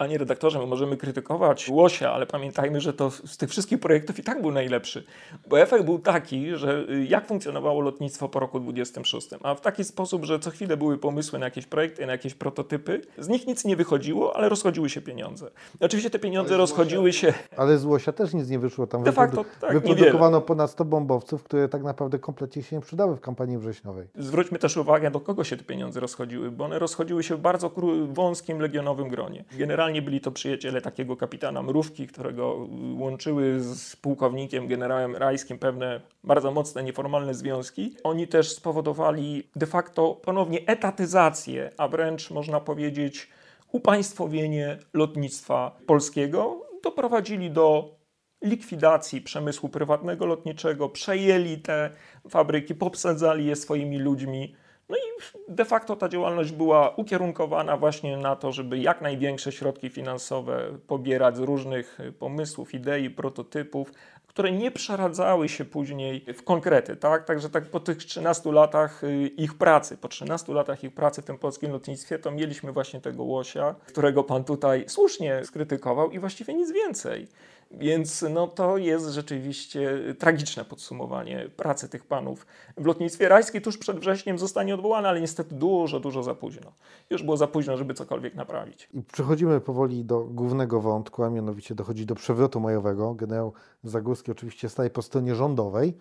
Panie 0.00 0.18
redaktorze, 0.18 0.58
my 0.58 0.66
możemy 0.66 0.96
krytykować 0.96 1.68
Łosia, 1.68 2.12
ale 2.12 2.26
pamiętajmy, 2.26 2.80
że 2.80 2.92
to 2.92 3.10
z 3.10 3.36
tych 3.36 3.50
wszystkich 3.50 3.80
projektów 3.80 4.18
i 4.18 4.22
tak 4.22 4.42
był 4.42 4.50
najlepszy. 4.50 5.04
Bo 5.48 5.60
efekt 5.60 5.84
był 5.84 5.98
taki, 5.98 6.56
że 6.56 6.84
y, 6.90 7.04
jak 7.04 7.26
funkcjonowało 7.26 7.80
lotnictwo 7.80 8.28
po 8.28 8.40
roku 8.40 8.60
26, 8.60 9.28
a 9.42 9.54
w 9.54 9.60
taki 9.60 9.84
sposób, 9.84 10.24
że 10.24 10.38
co 10.38 10.50
chwilę 10.50 10.76
były 10.76 10.98
pomysły 10.98 11.38
na 11.38 11.44
jakieś 11.44 11.66
projekty, 11.66 12.06
na 12.06 12.12
jakieś 12.12 12.34
prototypy, 12.34 13.00
z 13.18 13.28
nich 13.28 13.46
nic 13.46 13.64
nie 13.64 13.76
wychodziło, 13.76 14.36
ale 14.36 14.48
rozchodziły 14.48 14.90
się 14.90 15.00
pieniądze. 15.00 15.50
Oczywiście 15.80 16.10
te 16.10 16.18
pieniądze 16.18 16.56
rozchodziły 16.56 17.12
się... 17.12 17.34
Ale 17.56 17.78
z 17.78 17.84
Łosia 17.84 18.12
też 18.12 18.34
nic 18.34 18.48
nie 18.48 18.58
wyszło. 18.58 18.86
Tam 18.86 19.02
De 19.02 19.12
facto 19.12 19.44
tak, 19.60 19.72
wyprodukowano 19.72 20.26
niewiele. 20.26 20.40
ponad 20.40 20.70
100 20.70 20.84
bombowców, 20.84 21.42
które 21.42 21.68
tak 21.68 21.82
naprawdę 21.82 22.18
kompletnie 22.18 22.62
się 22.62 22.76
nie 22.76 22.82
przydały 22.82 23.16
w 23.16 23.20
kampanii 23.20 23.58
wrześniowej. 23.58 24.08
Zwróćmy 24.14 24.58
też 24.58 24.76
uwagę, 24.76 25.10
do 25.10 25.20
kogo 25.20 25.44
się 25.44 25.56
te 25.56 25.64
pieniądze 25.64 26.00
rozchodziły, 26.00 26.50
bo 26.50 26.64
one 26.64 26.78
rozchodziły 26.78 27.22
się 27.22 27.36
w 27.36 27.40
bardzo 27.40 27.70
wąskim 28.12 28.60
legionowym 28.60 29.08
gronie. 29.08 29.44
Generalnie 29.58 29.89
byli 30.02 30.20
to 30.20 30.30
przyjaciele 30.30 30.80
takiego 30.80 31.16
kapitana 31.16 31.62
Mrówki, 31.62 32.06
którego 32.06 32.68
łączyły 32.98 33.60
z 33.60 33.96
pułkownikiem, 33.96 34.68
generałem 34.68 35.16
Rajskim 35.16 35.58
pewne 35.58 36.00
bardzo 36.24 36.50
mocne, 36.50 36.82
nieformalne 36.82 37.34
związki. 37.34 37.96
Oni 38.04 38.28
też 38.28 38.52
spowodowali 38.52 39.48
de 39.56 39.66
facto 39.66 40.14
ponownie 40.14 40.66
etatyzację, 40.66 41.70
a 41.78 41.88
wręcz 41.88 42.30
można 42.30 42.60
powiedzieć 42.60 43.28
upaństwowienie 43.72 44.78
lotnictwa 44.94 45.78
polskiego. 45.86 46.66
Doprowadzili 46.82 47.50
do 47.50 47.96
likwidacji 48.44 49.20
przemysłu 49.20 49.68
prywatnego 49.68 50.26
lotniczego, 50.26 50.88
przejęli 50.88 51.58
te 51.58 51.90
fabryki, 52.28 52.74
popsadzali 52.74 53.46
je 53.46 53.56
swoimi 53.56 53.98
ludźmi. 53.98 54.54
No 54.90 54.96
i 54.96 55.00
de 55.48 55.64
facto 55.64 55.96
ta 55.96 56.08
działalność 56.08 56.52
była 56.52 56.94
ukierunkowana 56.96 57.76
właśnie 57.76 58.16
na 58.16 58.36
to, 58.36 58.52
żeby 58.52 58.78
jak 58.78 59.00
największe 59.00 59.52
środki 59.52 59.90
finansowe 59.90 60.78
pobierać 60.86 61.36
z 61.36 61.40
różnych 61.40 61.98
pomysłów, 62.18 62.74
idei, 62.74 63.10
prototypów, 63.10 63.92
które 64.26 64.52
nie 64.52 64.70
przeradzały 64.70 65.48
się 65.48 65.64
później 65.64 66.24
w 66.34 66.42
konkrety, 66.44 66.96
tak? 66.96 67.24
Także 67.24 67.50
tak 67.50 67.64
po 67.64 67.80
tych 67.80 67.98
13 67.98 68.52
latach 68.52 69.04
y, 69.04 69.26
ich 69.36 69.54
pracy, 69.54 69.96
po 69.96 70.08
13 70.08 70.52
latach 70.52 70.84
ich 70.84 70.94
pracy 70.94 71.22
w 71.22 71.24
tym 71.24 71.38
polskim 71.38 71.72
lotnictwie, 71.72 72.18
to 72.18 72.30
mieliśmy 72.30 72.72
właśnie 72.72 73.00
tego 73.00 73.24
łosia, 73.24 73.74
którego 73.86 74.24
pan 74.24 74.44
tutaj 74.44 74.84
słusznie 74.88 75.44
skrytykował 75.44 76.10
i 76.10 76.18
właściwie 76.18 76.54
nic 76.54 76.72
więcej. 76.72 77.28
Więc 77.70 78.24
no, 78.30 78.46
to 78.46 78.76
jest 78.76 79.08
rzeczywiście 79.08 79.98
tragiczne 80.18 80.64
podsumowanie 80.64 81.48
pracy 81.56 81.88
tych 81.88 82.06
panów. 82.06 82.46
W 82.76 82.86
lotnictwie 82.86 83.28
rajskim 83.28 83.60
tuż 83.60 83.78
przed 83.78 83.98
wrześniem 83.98 84.38
zostanie 84.38 84.74
odwołany, 84.74 85.08
ale 85.08 85.20
niestety 85.20 85.54
dużo, 85.54 86.00
dużo 86.00 86.22
za 86.22 86.34
późno. 86.34 86.72
Już 87.10 87.22
było 87.22 87.36
za 87.36 87.46
późno, 87.46 87.76
żeby 87.76 87.94
cokolwiek 87.94 88.34
naprawić. 88.34 88.88
I 88.94 89.02
przechodzimy 89.02 89.60
powoli 89.60 90.04
do 90.04 90.20
głównego 90.20 90.80
wątku, 90.80 91.24
a 91.24 91.30
mianowicie 91.30 91.74
dochodzi 91.74 92.06
do 92.06 92.14
przewrotu 92.14 92.60
majowego. 92.60 93.14
Generał 93.14 93.52
Zagórski 93.84 94.30
oczywiście 94.30 94.68
staje 94.68 94.90
po 94.90 95.02
stronie 95.02 95.34
rządowej. 95.34 95.98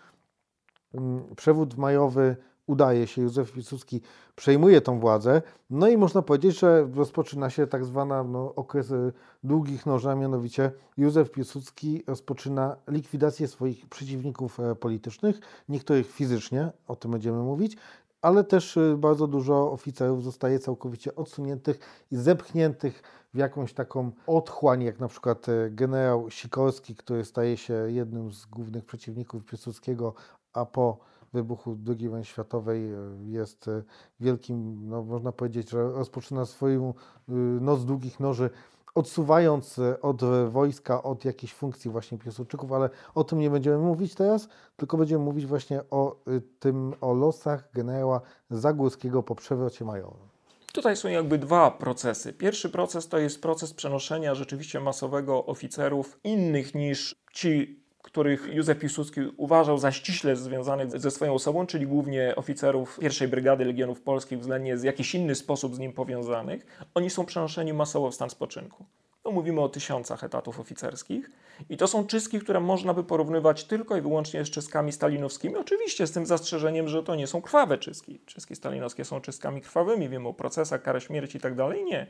Mm, 0.93 1.36
Przewód 1.36 1.77
majowy 1.77 2.36
udaje 2.69 3.08
się, 3.08 3.21
Józef 3.21 3.51
Piłsudski 3.51 4.01
przejmuje 4.36 4.82
tą 4.82 4.99
władzę, 4.99 5.41
no 5.69 5.88
i 5.88 5.97
można 5.97 6.21
powiedzieć, 6.21 6.60
że 6.60 6.88
rozpoczyna 6.95 7.49
się 7.49 7.67
tak 7.67 7.86
zwana 7.86 8.23
no, 8.23 8.55
okres 8.55 8.91
y, 8.91 9.13
długich 9.43 9.86
noży, 9.86 10.15
mianowicie 10.15 10.71
Józef 10.97 11.32
Piłsudski 11.32 12.03
rozpoczyna 12.08 12.75
likwidację 12.88 13.47
swoich 13.47 13.89
przeciwników 13.89 14.60
e, 14.60 14.75
politycznych, 14.75 15.39
niektórych 15.69 16.12
fizycznie, 16.12 16.71
o 16.88 16.95
tym 16.95 17.12
będziemy 17.12 17.38
mówić, 17.38 17.77
ale 18.21 18.43
też 18.43 18.77
y, 18.77 18.95
bardzo 18.97 19.27
dużo 19.27 19.71
oficerów 19.71 20.23
zostaje 20.23 20.60
całkowicie 20.60 21.15
odsuniętych 21.15 21.79
i 22.12 22.15
zepchniętych 22.15 23.03
w 23.34 23.38
jakąś 23.38 23.73
taką 23.73 24.12
otchłań, 24.27 24.84
jak 24.84 24.99
na 24.99 25.08
przykład 25.08 25.49
e, 25.49 25.69
generał 25.69 26.29
Sikorski, 26.29 26.95
który 26.95 27.25
staje 27.25 27.58
się 27.58 27.73
jednym 27.73 28.32
z 28.32 28.45
głównych 28.45 28.86
przeciwników 28.86 29.45
Piłsudskiego, 29.45 30.13
a 30.53 30.65
po 30.65 31.10
wybuchu 31.34 31.78
II 31.88 32.10
wojny 32.10 32.26
światowej 32.26 32.94
e, 32.94 32.98
jest 33.26 33.68
e, 33.68 33.84
wielkim, 34.20 34.89
no 34.89 35.04
można 35.04 35.32
powiedzieć, 35.32 35.70
że 35.70 35.92
rozpoczyna 35.92 36.46
swoją 36.46 36.94
y, 37.30 37.32
noc 37.62 37.86
długich 37.86 38.20
noży, 38.20 38.50
odsuwając 38.96 39.80
e, 39.80 40.02
od 40.02 40.22
wojska, 40.50 41.04
od 41.04 41.26
jakichś 41.26 41.54
funkcji 41.54 41.92
właśnie 41.92 42.18
Piłsudczyków, 42.18 42.72
ale 42.72 42.89
o 43.15 43.24
tym 43.24 43.39
nie 43.39 43.50
będziemy 43.50 43.78
mówić 43.78 44.15
teraz, 44.15 44.48
tylko 44.78 44.98
będziemy 44.98 45.24
mówić 45.24 45.46
właśnie 45.46 45.82
o 45.92 46.15
tym, 46.60 46.94
o 47.02 47.13
losach 47.13 47.70
generała 47.74 48.22
Zagórskiego 48.50 49.24
po 49.24 49.36
przewrocie 49.36 49.86
majowym. 49.86 50.30
Tutaj 50.74 50.96
są 50.96 51.10
jakby 51.10 51.38
dwa 51.38 51.72
procesy. 51.72 52.34
Pierwszy 52.34 52.70
proces 52.70 53.08
to 53.08 53.18
jest 53.18 53.42
proces 53.42 53.74
przenoszenia 53.74 54.36
rzeczywiście 54.36 54.80
masowego 54.80 55.46
oficerów 55.46 56.20
innych 56.24 56.76
niż 56.76 57.15
ci, 57.34 57.84
których 58.03 58.47
Józef 58.53 58.79
Piłsudski 58.79 59.21
uważał 59.38 59.77
za 59.77 59.91
ściśle 59.91 60.35
związanych 60.35 60.99
ze 60.99 61.12
swoją 61.12 61.33
osobą, 61.33 61.65
czyli 61.65 61.88
głównie 61.88 62.35
oficerów 62.35 62.99
pierwszej 63.01 63.27
Brygady 63.27 63.65
Legionów 63.65 64.01
Polskich, 64.01 64.39
względnie 64.39 64.77
z 64.77 64.83
jakiś 64.83 65.15
inny 65.15 65.35
sposób 65.35 65.75
z 65.75 65.79
nim 65.79 65.93
powiązanych. 65.93 66.65
Oni 66.93 67.09
są 67.09 67.25
przenoszeni 67.25 67.73
masowo 67.73 68.12
w 68.12 68.15
stan 68.15 68.29
spoczynku. 68.29 68.85
To 69.30 69.34
mówimy 69.34 69.62
o 69.62 69.70
tysiącach 69.70 70.24
etatów 70.24 70.60
oficerskich. 70.60 71.32
I 71.70 71.78
to 71.78 71.88
są 71.88 72.08
czystki, 72.08 72.39
które 72.39 72.60
można 72.60 72.94
by 72.94 73.04
porównywać 73.04 73.63
tylko 73.63 73.98
i 73.98 74.02
wyłącznie 74.02 74.46
z 74.46 74.50
czystkami 74.50 74.92
stalinowskimi. 74.92 75.56
Oczywiście 75.56 76.08
z 76.08 76.12
tym 76.12 76.26
zastrzeżeniem, 76.26 76.88
że 76.88 77.04
to 77.04 77.15
nie 77.15 77.28
są 77.28 77.42
krwawe 77.42 77.78
czystki. 77.78 78.20
Czystki 78.26 78.56
stalinowskie 78.56 79.06
są 79.06 79.22
czystkami 79.22 79.62
krwawymi, 79.62 80.10
wiemy 80.10 80.28
o 80.28 80.34
procesach, 80.34 80.82
karę 80.82 81.02
śmierci 81.02 81.38
i 81.38 81.42
tak 81.42 81.56
dalej. 81.56 81.86
Nie. 81.86 82.08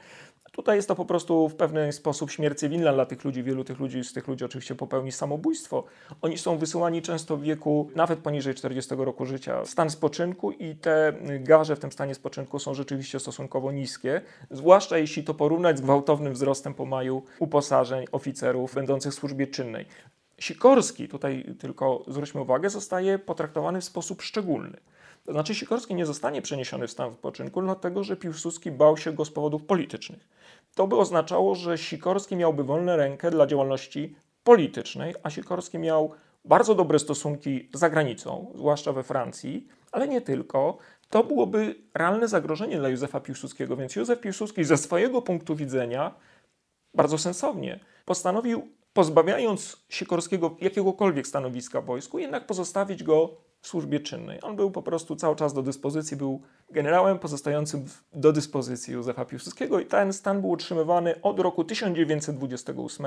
Tutaj 0.52 0.76
jest 0.76 0.88
to 0.88 0.96
po 0.96 1.06
prostu 1.06 1.50
w 1.50 1.56
pewien 1.56 1.94
sposób 1.94 2.32
śmierć 2.32 2.60
cywilna 2.60 2.94
dla 2.94 3.06
tych 3.06 3.24
ludzi. 3.26 3.44
Wielu 3.44 3.64
tych 3.64 3.80
ludzi, 3.80 4.04
z 4.04 4.14
tych 4.14 4.28
ludzi 4.28 4.46
oczywiście 4.46 4.76
popełni 4.76 5.12
samobójstwo. 5.12 5.84
Oni 6.22 6.38
są 6.38 6.58
wysyłani 6.58 7.02
często 7.02 7.38
w 7.38 7.42
wieku 7.42 7.90
nawet 7.96 8.20
poniżej 8.20 8.56
40 8.56 8.96
roku 8.98 9.26
życia 9.26 9.66
stan 9.66 9.90
spoczynku 9.90 10.52
i 10.52 10.76
te 10.76 11.14
garze 11.40 11.76
w 11.76 11.80
tym 11.80 11.92
stanie 11.92 12.16
spoczynku 12.16 12.60
są 12.60 12.74
rzeczywiście 12.74 13.20
stosunkowo 13.20 13.72
niskie, 13.72 14.22
zwłaszcza 14.52 14.98
jeśli 14.98 15.24
to 15.24 15.34
porównać 15.34 15.78
z 15.78 15.82
gwałtownym 15.82 16.34
wzrostem 16.34 16.74
po 16.74 16.86
maju 16.86 17.09
uposażeń 17.40 18.06
oficerów 18.12 18.76
będących 18.76 19.12
w 19.12 19.16
służbie 19.16 19.48
czynnej. 19.48 19.86
Sikorski, 20.40 21.08
tutaj 21.08 21.56
tylko 21.60 22.04
zwróćmy 22.08 22.42
uwagę, 22.42 22.70
zostaje 22.70 23.20
potraktowany 23.20 23.82
w 23.82 23.84
sposób 23.84 24.22
szczególny. 24.22 24.78
To 25.26 25.32
znaczy 25.32 25.56
Sikorski 25.56 25.96
nie 25.96 26.06
zostanie 26.06 26.42
przeniesiony 26.42 26.88
w 26.88 26.92
stan 26.92 27.14
spoczynku, 27.14 27.62
dlatego 27.62 28.04
że 28.04 28.18
Piłsudski 28.18 28.72
bał 28.72 28.98
się 28.98 29.12
go 29.12 29.26
z 29.26 29.32
powodów 29.32 29.64
politycznych. 29.64 30.28
To 30.76 30.88
by 30.88 30.96
oznaczało, 30.96 31.56
że 31.56 31.78
Sikorski 31.78 32.36
miałby 32.36 32.64
wolną 32.64 32.96
rękę 32.96 33.32
dla 33.32 33.48
działalności 33.48 34.16
politycznej, 34.44 35.16
a 35.24 35.30
Sikorski 35.30 35.80
miał 35.80 36.12
bardzo 36.46 36.76
dobre 36.76 37.00
stosunki 37.00 37.70
za 37.74 37.90
granicą, 37.90 38.52
zwłaszcza 38.56 38.94
we 38.94 39.04
Francji, 39.04 39.68
ale 39.92 40.08
nie 40.08 40.22
tylko. 40.22 40.78
To 41.10 41.24
byłoby 41.24 41.76
realne 41.94 42.28
zagrożenie 42.28 42.78
dla 42.78 42.90
Józefa 42.90 43.20
Piłsudskiego, 43.20 43.76
więc 43.78 43.96
Józef 43.96 44.20
Piłsudski 44.20 44.64
ze 44.64 44.78
swojego 44.78 45.22
punktu 45.22 45.56
widzenia 45.56 46.16
bardzo 46.94 47.18
sensownie 47.18 47.80
postanowił, 48.06 48.68
pozbawiając 48.94 49.86
Sikorskiego 49.90 50.56
jakiegokolwiek 50.62 51.28
stanowiska 51.28 51.82
w 51.82 51.86
wojsku, 51.86 52.20
jednak 52.20 52.48
pozostawić 52.48 53.04
go 53.04 53.38
w 53.62 53.68
służbie 53.68 54.00
czynnej. 54.00 54.40
On 54.42 54.56
był 54.56 54.72
po 54.72 54.82
prostu 54.82 55.16
cały 55.16 55.36
czas 55.36 55.54
do 55.54 55.62
dyspozycji, 55.64 56.18
był 56.18 56.42
generałem 56.70 57.20
pozostającym 57.20 57.86
do 58.14 58.32
dyspozycji 58.32 58.94
Józefa 58.94 59.26
Piłsudskiego 59.26 59.80
i 59.80 59.86
ten 59.86 60.14
stan 60.14 60.42
był 60.42 60.50
utrzymywany 60.50 61.22
od 61.22 61.40
roku 61.40 61.64
1928 61.64 63.06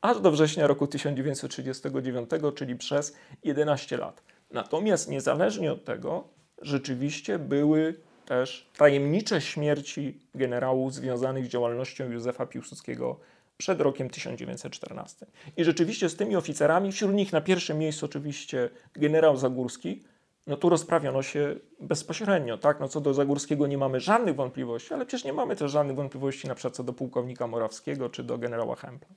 aż 0.00 0.20
do 0.20 0.30
września 0.30 0.66
roku 0.66 0.86
1939, 0.86 2.30
czyli 2.54 2.76
przez 2.76 3.16
11 3.44 3.96
lat. 3.96 4.22
Natomiast 4.50 5.08
niezależnie 5.08 5.72
od 5.72 5.84
tego, 5.84 6.28
rzeczywiście 6.62 7.38
były 7.38 8.00
też 8.30 8.66
tajemnicze 8.76 9.40
śmierci 9.40 10.18
generałów 10.34 10.94
związanych 10.94 11.46
z 11.46 11.48
działalnością 11.48 12.10
Józefa 12.10 12.46
Piłsudskiego 12.46 13.20
przed 13.56 13.80
rokiem 13.80 14.10
1914. 14.10 15.26
I 15.56 15.64
rzeczywiście 15.64 16.08
z 16.08 16.16
tymi 16.16 16.36
oficerami, 16.36 16.92
wśród 16.92 17.12
nich 17.12 17.32
na 17.32 17.40
pierwszym 17.40 17.78
miejscu 17.78 18.06
oczywiście 18.06 18.70
generał 18.94 19.36
Zagórski, 19.36 20.02
no 20.46 20.56
tu 20.56 20.68
rozprawiono 20.68 21.22
się 21.22 21.56
bezpośrednio, 21.80 22.58
tak? 22.58 22.80
No 22.80 22.88
co 22.88 23.00
do 23.00 23.14
Zagórskiego 23.14 23.66
nie 23.66 23.78
mamy 23.78 24.00
żadnych 24.00 24.36
wątpliwości, 24.36 24.94
ale 24.94 25.06
przecież 25.06 25.24
nie 25.24 25.32
mamy 25.32 25.56
też 25.56 25.70
żadnych 25.70 25.96
wątpliwości 25.96 26.48
na 26.48 26.54
przykład 26.54 26.74
co 26.74 26.84
do 26.84 26.92
pułkownika 26.92 27.46
Morawskiego 27.46 28.08
czy 28.08 28.22
do 28.24 28.38
generała 28.38 28.76
Hempla. 28.76 29.08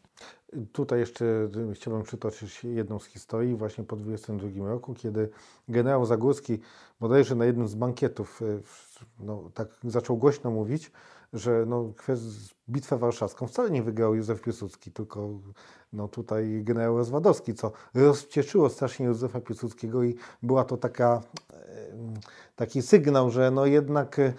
Tutaj 0.71 0.99
jeszcze 0.99 1.25
chciałbym 1.73 2.03
przytoczyć 2.03 2.63
jedną 2.63 2.99
z 2.99 3.05
historii 3.05 3.55
właśnie 3.55 3.83
po 3.83 3.95
22 3.95 4.69
roku, 4.69 4.93
kiedy 4.93 5.29
generał 5.69 6.05
Zagórski 6.05 6.59
bodajże 6.99 7.35
na 7.35 7.45
jednym 7.45 7.67
z 7.67 7.75
bankietów 7.75 8.41
e, 8.41 8.45
no, 9.19 9.49
tak 9.53 9.67
zaczął 9.83 10.17
głośno 10.17 10.51
mówić, 10.51 10.91
że 11.33 11.65
no, 11.67 11.93
bitwę 12.69 12.97
warszawską 12.97 13.47
wcale 13.47 13.71
nie 13.71 13.83
wygrał 13.83 14.15
Józef 14.15 14.41
Piłsudski, 14.41 14.91
tylko 14.91 15.29
no, 15.93 16.07
tutaj 16.07 16.61
generał 16.63 16.97
Rozwadowski, 16.97 17.53
co 17.53 17.71
rozcieszyło 17.93 18.69
strasznie 18.69 19.05
Józefa 19.05 19.41
Piłsudskiego 19.41 20.03
i 20.03 20.15
była 20.41 20.63
to 20.63 20.77
taka 20.77 21.21
taki 22.55 22.81
sygnał, 22.81 23.29
że 23.29 23.51
no 23.51 23.65
jednak 23.65 24.19
e, 24.19 24.33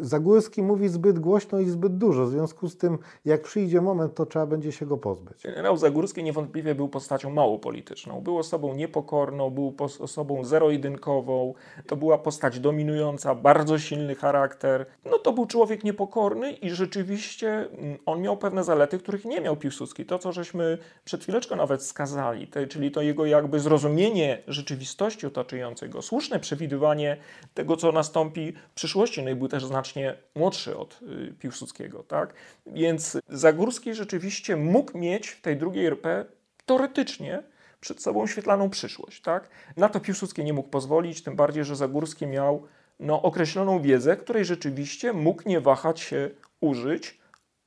Zagórski 0.00 0.62
mówi 0.62 0.88
zbyt 0.88 1.18
głośno 1.18 1.60
i 1.60 1.68
zbyt 1.68 1.98
dużo. 1.98 2.26
W 2.26 2.30
związku 2.30 2.68
z 2.68 2.76
tym, 2.76 2.98
jak 3.24 3.42
przyjdzie 3.42 3.80
moment, 3.80 4.14
to 4.14 4.26
trzeba 4.26 4.46
będzie 4.46 4.72
się 4.72 4.86
go 4.86 4.96
pozbyć. 4.96 5.42
Generał 5.42 5.76
Zagórski 5.76 6.24
niewątpliwie 6.24 6.74
był 6.74 6.88
postacią 6.88 7.30
mało 7.30 7.58
polityczną. 7.58 8.20
Był 8.20 8.38
osobą 8.38 8.74
niepokorną, 8.74 9.50
był 9.50 9.74
osobą 10.00 10.44
zero-jedynkową. 10.44 11.54
To 11.86 11.96
była 11.96 12.18
postać 12.18 12.60
dominująca, 12.60 13.34
bardzo 13.34 13.78
silny 13.78 14.14
charakter. 14.14 14.86
No 15.04 15.18
to 15.18 15.32
był 15.32 15.46
człowiek 15.46 15.84
niepokorny 15.84 16.52
i 16.52 16.70
rzeczywiście 16.70 17.48
mm, 17.48 17.98
on 18.06 18.20
miał 18.20 18.36
pewne 18.36 18.64
zalety, 18.64 18.98
których 18.98 19.24
nie 19.24 19.40
miał 19.40 19.56
Piłsudski. 19.56 20.06
To, 20.06 20.18
co 20.18 20.32
żeśmy 20.32 20.55
przed 21.04 21.22
chwileczką 21.22 21.56
nawet 21.56 21.82
skazali, 21.82 22.50
czyli 22.68 22.90
to 22.90 23.02
jego 23.02 23.26
jakby 23.26 23.60
zrozumienie 23.60 24.42
rzeczywistości 24.48 25.26
otaczającej 25.26 25.90
go, 25.90 26.02
słuszne 26.02 26.40
przewidywanie 26.40 27.16
tego, 27.54 27.76
co 27.76 27.92
nastąpi 27.92 28.52
w 28.52 28.74
przyszłości. 28.74 29.22
No 29.22 29.30
i 29.30 29.34
był 29.34 29.48
też 29.48 29.64
znacznie 29.64 30.14
młodszy 30.34 30.76
od 30.76 31.00
y, 31.02 31.34
Piłsudskiego, 31.38 32.02
tak? 32.02 32.34
Więc 32.66 33.18
Zagórski 33.28 33.94
rzeczywiście 33.94 34.56
mógł 34.56 34.98
mieć 34.98 35.28
w 35.28 35.40
tej 35.40 35.56
drugiej 35.56 35.86
RP 35.86 36.24
teoretycznie 36.66 37.42
przed 37.80 38.02
sobą 38.02 38.26
świetlaną 38.26 38.70
przyszłość, 38.70 39.22
tak? 39.22 39.48
Na 39.76 39.88
to 39.88 40.00
Piłsudski 40.00 40.44
nie 40.44 40.52
mógł 40.52 40.68
pozwolić, 40.68 41.22
tym 41.22 41.36
bardziej, 41.36 41.64
że 41.64 41.76
Zagórski 41.76 42.26
miał 42.26 42.66
no, 43.00 43.22
określoną 43.22 43.82
wiedzę, 43.82 44.16
której 44.16 44.44
rzeczywiście 44.44 45.12
mógł 45.12 45.48
nie 45.48 45.60
wahać 45.60 46.00
się 46.00 46.30
użyć. 46.60 47.18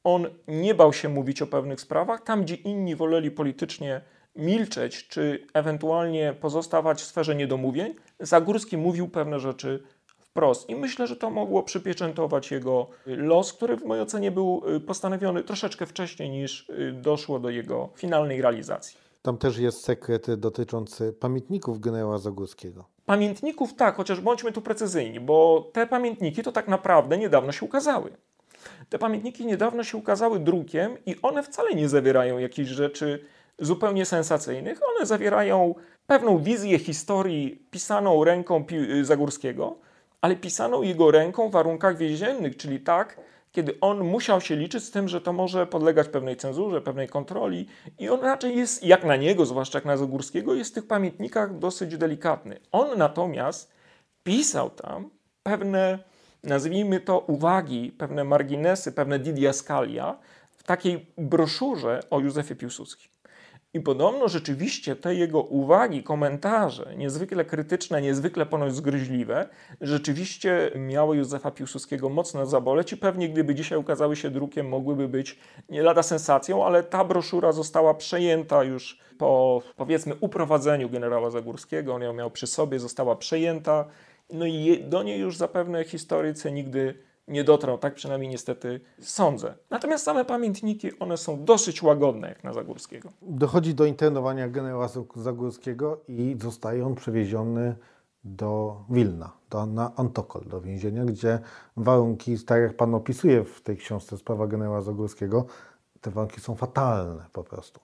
On 0.03 0.27
nie 0.47 0.75
bał 0.75 0.93
się 0.93 1.09
mówić 1.09 1.41
o 1.41 1.47
pewnych 1.47 1.81
sprawach, 1.81 2.23
tam 2.23 2.43
gdzie 2.43 2.55
inni 2.55 2.95
woleli 2.95 3.31
politycznie 3.31 4.01
milczeć, 4.35 5.07
czy 5.07 5.47
ewentualnie 5.53 6.35
pozostawać 6.41 7.01
w 7.01 7.05
sferze 7.05 7.35
niedomówień, 7.35 7.95
Zagórski 8.19 8.77
mówił 8.77 9.07
pewne 9.07 9.39
rzeczy 9.39 9.83
wprost. 10.05 10.69
I 10.69 10.75
myślę, 10.75 11.07
że 11.07 11.15
to 11.15 11.29
mogło 11.29 11.63
przypieczętować 11.63 12.51
jego 12.51 12.89
los, 13.05 13.53
który 13.53 13.77
w 13.77 13.85
mojej 13.85 14.03
ocenie 14.03 14.31
był 14.31 14.61
y, 14.75 14.79
postanowiony 14.79 15.43
troszeczkę 15.43 15.85
wcześniej 15.85 16.29
niż 16.29 16.69
y, 16.69 16.91
doszło 17.01 17.39
do 17.39 17.49
jego 17.49 17.89
finalnej 17.95 18.41
realizacji. 18.41 18.97
Tam 19.21 19.37
też 19.37 19.57
jest 19.57 19.83
sekret 19.83 20.33
dotyczący 20.33 21.13
pamiętników 21.13 21.79
generała 21.79 22.17
Zagórskiego. 22.17 22.85
Pamiętników 23.05 23.73
tak, 23.73 23.95
chociaż 23.95 24.21
bądźmy 24.21 24.51
tu 24.51 24.61
precyzyjni, 24.61 25.19
bo 25.19 25.69
te 25.73 25.87
pamiętniki 25.87 26.43
to 26.43 26.51
tak 26.51 26.67
naprawdę 26.67 27.17
niedawno 27.17 27.51
się 27.51 27.65
ukazały. 27.65 28.11
Te 28.89 28.99
pamiętniki 28.99 29.45
niedawno 29.45 29.83
się 29.83 29.97
ukazały 29.97 30.39
drukiem 30.39 30.97
i 31.05 31.15
one 31.21 31.43
wcale 31.43 31.75
nie 31.75 31.89
zawierają 31.89 32.37
jakichś 32.37 32.69
rzeczy 32.69 33.25
zupełnie 33.59 34.05
sensacyjnych. 34.05 34.79
One 34.95 35.05
zawierają 35.05 35.75
pewną 36.07 36.37
wizję 36.37 36.79
historii 36.79 37.65
pisaną 37.71 38.23
ręką 38.23 38.65
y, 38.71 39.05
Zagórskiego, 39.05 39.77
ale 40.21 40.35
pisaną 40.35 40.81
jego 40.81 41.11
ręką 41.11 41.49
w 41.49 41.51
warunkach 41.51 41.97
więziennych, 41.97 42.57
czyli 42.57 42.79
tak, 42.79 43.17
kiedy 43.51 43.79
on 43.81 44.03
musiał 44.03 44.41
się 44.41 44.55
liczyć 44.55 44.83
z 44.83 44.91
tym, 44.91 45.07
że 45.07 45.21
to 45.21 45.33
może 45.33 45.67
podlegać 45.67 46.07
pewnej 46.07 46.37
cenzurze, 46.37 46.81
pewnej 46.81 47.07
kontroli 47.07 47.67
i 47.99 48.09
on 48.09 48.19
raczej 48.19 48.57
jest, 48.57 48.83
jak 48.83 49.03
na 49.03 49.15
niego, 49.15 49.45
zwłaszcza 49.45 49.77
jak 49.77 49.85
na 49.85 49.97
Zagórskiego, 49.97 50.55
jest 50.55 50.71
w 50.71 50.73
tych 50.73 50.87
pamiętnikach 50.87 51.57
dosyć 51.57 51.97
delikatny. 51.97 52.59
On 52.71 52.97
natomiast 52.97 53.71
pisał 54.23 54.69
tam 54.69 55.09
pewne, 55.43 55.99
nazwijmy 56.43 56.99
to, 56.99 57.19
uwagi, 57.19 57.91
pewne 57.91 58.23
marginesy, 58.23 58.91
pewne 58.91 59.19
didiaskalia 59.19 60.17
w 60.51 60.63
takiej 60.63 61.05
broszurze 61.17 61.99
o 62.09 62.19
Józefie 62.19 62.55
Piłsudskim. 62.55 63.11
I 63.73 63.79
podobno 63.81 64.27
rzeczywiście 64.27 64.95
te 64.95 65.15
jego 65.15 65.41
uwagi, 65.41 66.03
komentarze, 66.03 66.93
niezwykle 66.97 67.45
krytyczne, 67.45 68.01
niezwykle 68.01 68.45
ponoć 68.45 68.75
zgryźliwe, 68.75 69.49
rzeczywiście 69.81 70.71
miały 70.75 71.17
Józefa 71.17 71.51
Piłsudskiego 71.51 72.09
mocno 72.09 72.45
zaboleć 72.45 72.93
i 72.93 72.97
pewnie 72.97 73.29
gdyby 73.29 73.55
dzisiaj 73.55 73.77
ukazały 73.77 74.15
się 74.15 74.29
drukiem, 74.29 74.69
mogłyby 74.69 75.07
być 75.07 75.39
nie 75.69 75.81
lada 75.83 76.03
sensacją, 76.03 76.65
ale 76.65 76.83
ta 76.83 77.05
broszura 77.05 77.51
została 77.51 77.93
przejęta 77.93 78.63
już 78.63 78.99
po 79.17 79.61
powiedzmy 79.75 80.15
uprowadzeniu 80.15 80.89
generała 80.89 81.29
Zagórskiego, 81.29 81.93
on 81.93 82.01
ją 82.01 82.13
miał 82.13 82.31
przy 82.31 82.47
sobie, 82.47 82.79
została 82.79 83.15
przejęta, 83.15 83.85
no 84.29 84.45
i 84.45 84.83
do 84.83 85.03
niej 85.03 85.19
już 85.19 85.37
zapewne 85.37 85.83
historycy 85.83 86.51
nigdy 86.51 87.09
nie 87.27 87.43
dotrą, 87.43 87.77
tak 87.77 87.95
przynajmniej 87.95 88.29
niestety 88.29 88.79
sądzę. 88.99 89.53
Natomiast 89.69 90.03
same 90.03 90.25
pamiętniki, 90.25 90.99
one 90.99 91.17
są 91.17 91.43
dosyć 91.43 91.83
łagodne 91.83 92.29
jak 92.29 92.43
na 92.43 92.53
Zagórskiego. 92.53 93.09
Dochodzi 93.21 93.73
do 93.75 93.85
internowania 93.85 94.49
generała 94.49 94.89
Zagórskiego 95.15 96.01
i 96.07 96.35
zostaje 96.41 96.85
on 96.85 96.95
przewieziony 96.95 97.75
do 98.23 98.81
Wilna, 98.89 99.31
do, 99.49 99.65
na 99.65 99.95
Antokol, 99.95 100.41
do 100.45 100.61
więzienia, 100.61 101.05
gdzie 101.05 101.39
warunki, 101.77 102.39
tak 102.45 102.61
jak 102.61 102.77
Pan 102.77 102.95
opisuje 102.95 103.43
w 103.43 103.61
tej 103.61 103.77
książce 103.77 104.17
Sprawa 104.17 104.47
generała 104.47 104.81
Zagórskiego, 104.81 105.45
te 106.01 106.11
warunki 106.11 106.41
są 106.41 106.55
fatalne 106.55 107.25
po 107.33 107.43
prostu 107.43 107.79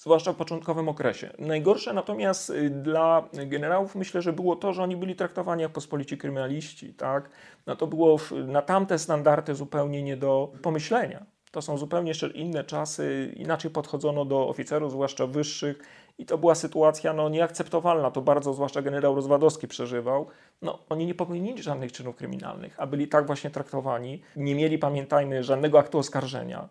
zwłaszcza 0.00 0.32
w 0.32 0.36
początkowym 0.36 0.88
okresie. 0.88 1.30
Najgorsze 1.38 1.92
natomiast 1.92 2.50
y, 2.50 2.70
dla 2.70 3.28
generałów 3.32 3.94
myślę, 3.94 4.22
że 4.22 4.32
było 4.32 4.56
to, 4.56 4.72
że 4.72 4.82
oni 4.82 4.96
byli 4.96 5.16
traktowani 5.16 5.62
jak 5.62 5.72
pospolici 5.72 6.18
kryminaliści. 6.18 6.94
Tak? 6.94 7.30
No 7.66 7.76
to 7.76 7.86
było 7.86 8.16
na 8.46 8.62
tamte 8.62 8.98
standardy 8.98 9.54
zupełnie 9.54 10.02
nie 10.02 10.16
do 10.16 10.52
pomyślenia. 10.62 11.26
To 11.50 11.62
są 11.62 11.78
zupełnie 11.78 12.10
jeszcze 12.10 12.28
inne 12.28 12.64
czasy, 12.64 13.34
inaczej 13.36 13.70
podchodzono 13.70 14.24
do 14.24 14.48
oficerów, 14.48 14.90
zwłaszcza 14.90 15.26
wyższych, 15.26 15.82
i 16.18 16.26
to 16.26 16.38
była 16.38 16.54
sytuacja 16.54 17.12
no, 17.12 17.28
nieakceptowalna. 17.28 18.10
To 18.10 18.22
bardzo 18.22 18.54
zwłaszcza 18.54 18.82
generał 18.82 19.14
Rozwadowski 19.14 19.68
przeżywał. 19.68 20.26
No, 20.62 20.78
oni 20.88 21.06
nie 21.06 21.14
popełnili 21.14 21.62
żadnych 21.62 21.92
czynów 21.92 22.16
kryminalnych, 22.16 22.74
a 22.80 22.86
byli 22.86 23.08
tak 23.08 23.26
właśnie 23.26 23.50
traktowani. 23.50 24.22
Nie 24.36 24.54
mieli, 24.54 24.78
pamiętajmy, 24.78 25.44
żadnego 25.44 25.78
aktu 25.78 25.98
oskarżenia. 25.98 26.68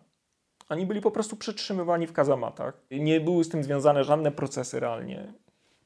Oni 0.70 0.86
byli 0.86 1.00
po 1.00 1.10
prostu 1.10 1.36
przytrzymywani 1.36 2.06
w 2.06 2.12
kazamatach. 2.12 2.82
Nie 2.90 3.20
były 3.20 3.44
z 3.44 3.48
tym 3.48 3.64
związane 3.64 4.04
żadne 4.04 4.32
procesy 4.32 4.80
realnie. 4.80 5.32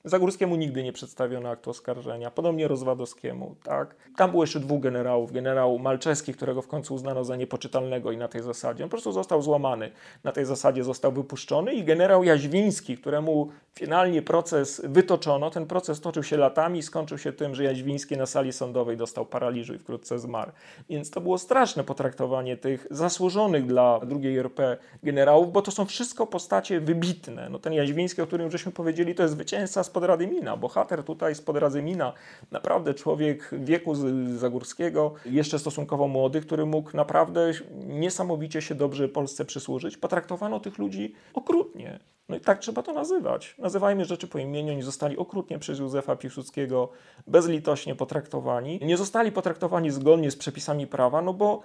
Zagórskiemu 0.07 0.57
nigdy 0.57 0.83
nie 0.83 0.93
przedstawiono 0.93 1.49
aktu 1.49 1.71
oskarżenia, 1.71 2.31
podobnie 2.31 2.69
Rozwadowskiemu, 2.69 3.55
tak. 3.62 3.97
Tam 4.17 4.31
było 4.31 4.43
jeszcze 4.43 4.61
dwóch 4.61 4.81
generałów. 4.81 5.33
Generał 5.33 5.79
Malczewski, 5.79 6.35
którego 6.35 6.62
w 6.62 6.69
końcu 6.69 6.95
uznano 6.95 7.25
za 7.25 7.37
niepoczytalnego 7.37 8.12
i 8.12 8.17
na 8.17 8.29
tej 8.29 8.43
zasadzie. 8.43 8.85
On 8.85 8.90
po 8.90 8.95
prostu 8.95 9.12
został 9.12 9.43
złamany. 9.43 9.90
Na 10.25 10.33
tej 10.33 10.45
zasadzie 10.45 10.85
został 10.85 11.12
wypuszczony 11.12 11.75
i 11.75 11.85
generał 11.85 12.25
Jaźwiński, 12.25 12.97
któremu 12.97 13.51
finalnie 13.75 14.23
proces 14.23 14.83
wytoczono. 14.85 15.51
Ten 15.51 15.67
proces 15.67 16.01
toczył 16.01 16.23
się 16.23 16.37
latami 16.37 16.79
i 16.79 16.83
skończył 16.83 17.19
się 17.19 17.33
tym, 17.33 17.55
że 17.55 17.64
Jaźwiński 17.64 18.17
na 18.17 18.27
sali 18.27 18.53
sądowej 18.53 18.97
dostał 18.97 19.27
paraliżu 19.27 19.75
i 19.75 19.79
wkrótce 19.79 20.19
zmarł. 20.19 20.53
Więc 20.88 21.11
to 21.11 21.21
było 21.21 21.38
straszne 21.38 21.85
potraktowanie 21.85 22.57
tych 22.57 22.87
zasłużonych 22.90 23.67
dla 23.67 24.01
II 24.11 24.38
RP 24.38 24.77
generałów, 25.03 25.53
bo 25.53 25.62
to 25.62 25.71
są 25.71 25.85
wszystko 25.85 26.27
postacie 26.27 26.81
wybitne. 26.81 27.49
No 27.51 27.59
ten 27.59 27.73
Jaźwiński, 27.73 28.23
o 28.23 28.27
którym 28.27 28.51
żeśmy 28.51 28.73
powiedzieli, 28.73 29.14
to 29.14 29.23
jest 29.23 29.35
zwycięzca 29.35 29.85
z 29.85 29.94
spod 29.95 30.05
Radymina. 30.05 30.57
Bohater 30.57 31.05
tutaj 31.05 31.35
spod 31.35 31.57
Radymina, 31.57 32.13
naprawdę 32.51 32.95
człowiek 32.95 33.51
wieku 33.53 33.95
Zagórskiego, 34.37 35.15
jeszcze 35.27 35.59
stosunkowo 35.59 36.09
młody, 36.09 36.41
który 36.41 36.67
mógł 36.67 36.97
naprawdę 36.97 37.53
niesamowicie 37.87 38.63
się 38.63 38.75
dobrze 38.75 39.09
Polsce 39.09 39.45
przysłużyć. 39.45 39.97
Potraktowano 39.97 40.61
tych 40.61 40.79
ludzi 40.79 41.15
okrutnie. 41.35 42.01
No 42.29 42.37
i 42.37 42.41
tak 42.41 42.59
trzeba 42.59 42.83
to 42.83 42.93
nazywać. 42.93 43.55
Nazywajmy 43.59 44.05
rzeczy 44.05 44.29
po 44.29 44.39
imieniu. 44.39 44.73
Oni 44.73 44.83
zostali 44.83 45.17
okrutnie 45.17 45.59
przez 45.59 45.79
Józefa 45.79 46.17
Piłsudskiego 46.17 46.89
bezlitośnie 47.27 47.95
potraktowani. 47.95 48.81
Nie 48.83 48.97
zostali 48.97 49.33
potraktowani 49.33 49.91
zgodnie 49.91 50.31
z 50.31 50.37
przepisami 50.37 50.87
prawa, 50.87 51.23
no 51.23 51.33
bo 51.35 51.63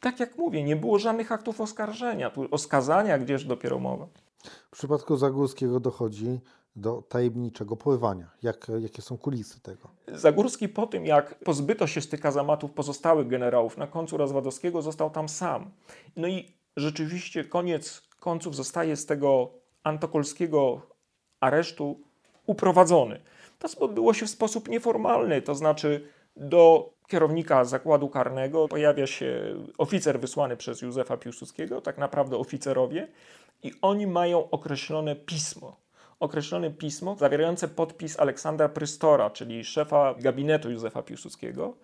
tak 0.00 0.20
jak 0.20 0.38
mówię, 0.38 0.62
nie 0.62 0.76
było 0.76 0.98
żadnych 0.98 1.32
aktów 1.32 1.60
oskarżenia. 1.60 2.30
Tu 2.30 2.48
o 2.50 2.58
skazania 2.58 3.18
gdzieś 3.18 3.44
dopiero 3.44 3.78
mowa. 3.78 4.06
W 4.70 4.76
przypadku 4.76 5.16
Zagórskiego 5.16 5.80
dochodzi 5.80 6.40
do 6.76 7.02
tajemniczego 7.08 7.76
pływania? 7.76 8.30
Jak, 8.42 8.66
jakie 8.80 9.02
są 9.02 9.18
kulisy 9.18 9.60
tego? 9.60 9.88
Zagórski 10.08 10.68
po 10.68 10.86
tym, 10.86 11.06
jak 11.06 11.34
pozbyto 11.34 11.86
się 11.86 12.00
z 12.00 12.08
tych 12.08 12.20
kazamatów 12.20 12.72
pozostałych 12.72 13.28
generałów 13.28 13.78
na 13.78 13.86
końcu 13.86 14.16
Rozwadowskiego, 14.16 14.82
został 14.82 15.10
tam 15.10 15.28
sam. 15.28 15.70
No 16.16 16.28
i 16.28 16.52
rzeczywiście 16.76 17.44
koniec 17.44 18.02
końców 18.20 18.56
zostaje 18.56 18.96
z 18.96 19.06
tego 19.06 19.50
antokolskiego 19.82 20.80
aresztu 21.40 22.00
uprowadzony. 22.46 23.20
To 23.58 23.68
odbyło 23.84 24.14
się 24.14 24.26
w 24.26 24.30
sposób 24.30 24.68
nieformalny, 24.68 25.42
to 25.42 25.54
znaczy 25.54 26.08
do 26.36 26.92
kierownika 27.08 27.64
zakładu 27.64 28.08
karnego 28.08 28.68
pojawia 28.68 29.06
się 29.06 29.56
oficer 29.78 30.20
wysłany 30.20 30.56
przez 30.56 30.82
Józefa 30.82 31.16
Piłsudskiego, 31.16 31.80
tak 31.80 31.98
naprawdę 31.98 32.36
oficerowie, 32.36 33.08
i 33.62 33.72
oni 33.82 34.06
mają 34.06 34.50
określone 34.50 35.16
pismo 35.16 35.81
określone 36.22 36.70
pismo 36.70 37.16
zawierające 37.16 37.68
podpis 37.68 38.20
Aleksandra 38.20 38.68
Prystora, 38.68 39.30
czyli 39.30 39.64
szefa 39.64 40.14
gabinetu 40.14 40.70
Józefa 40.70 41.02
Piłsudskiego. 41.02 41.74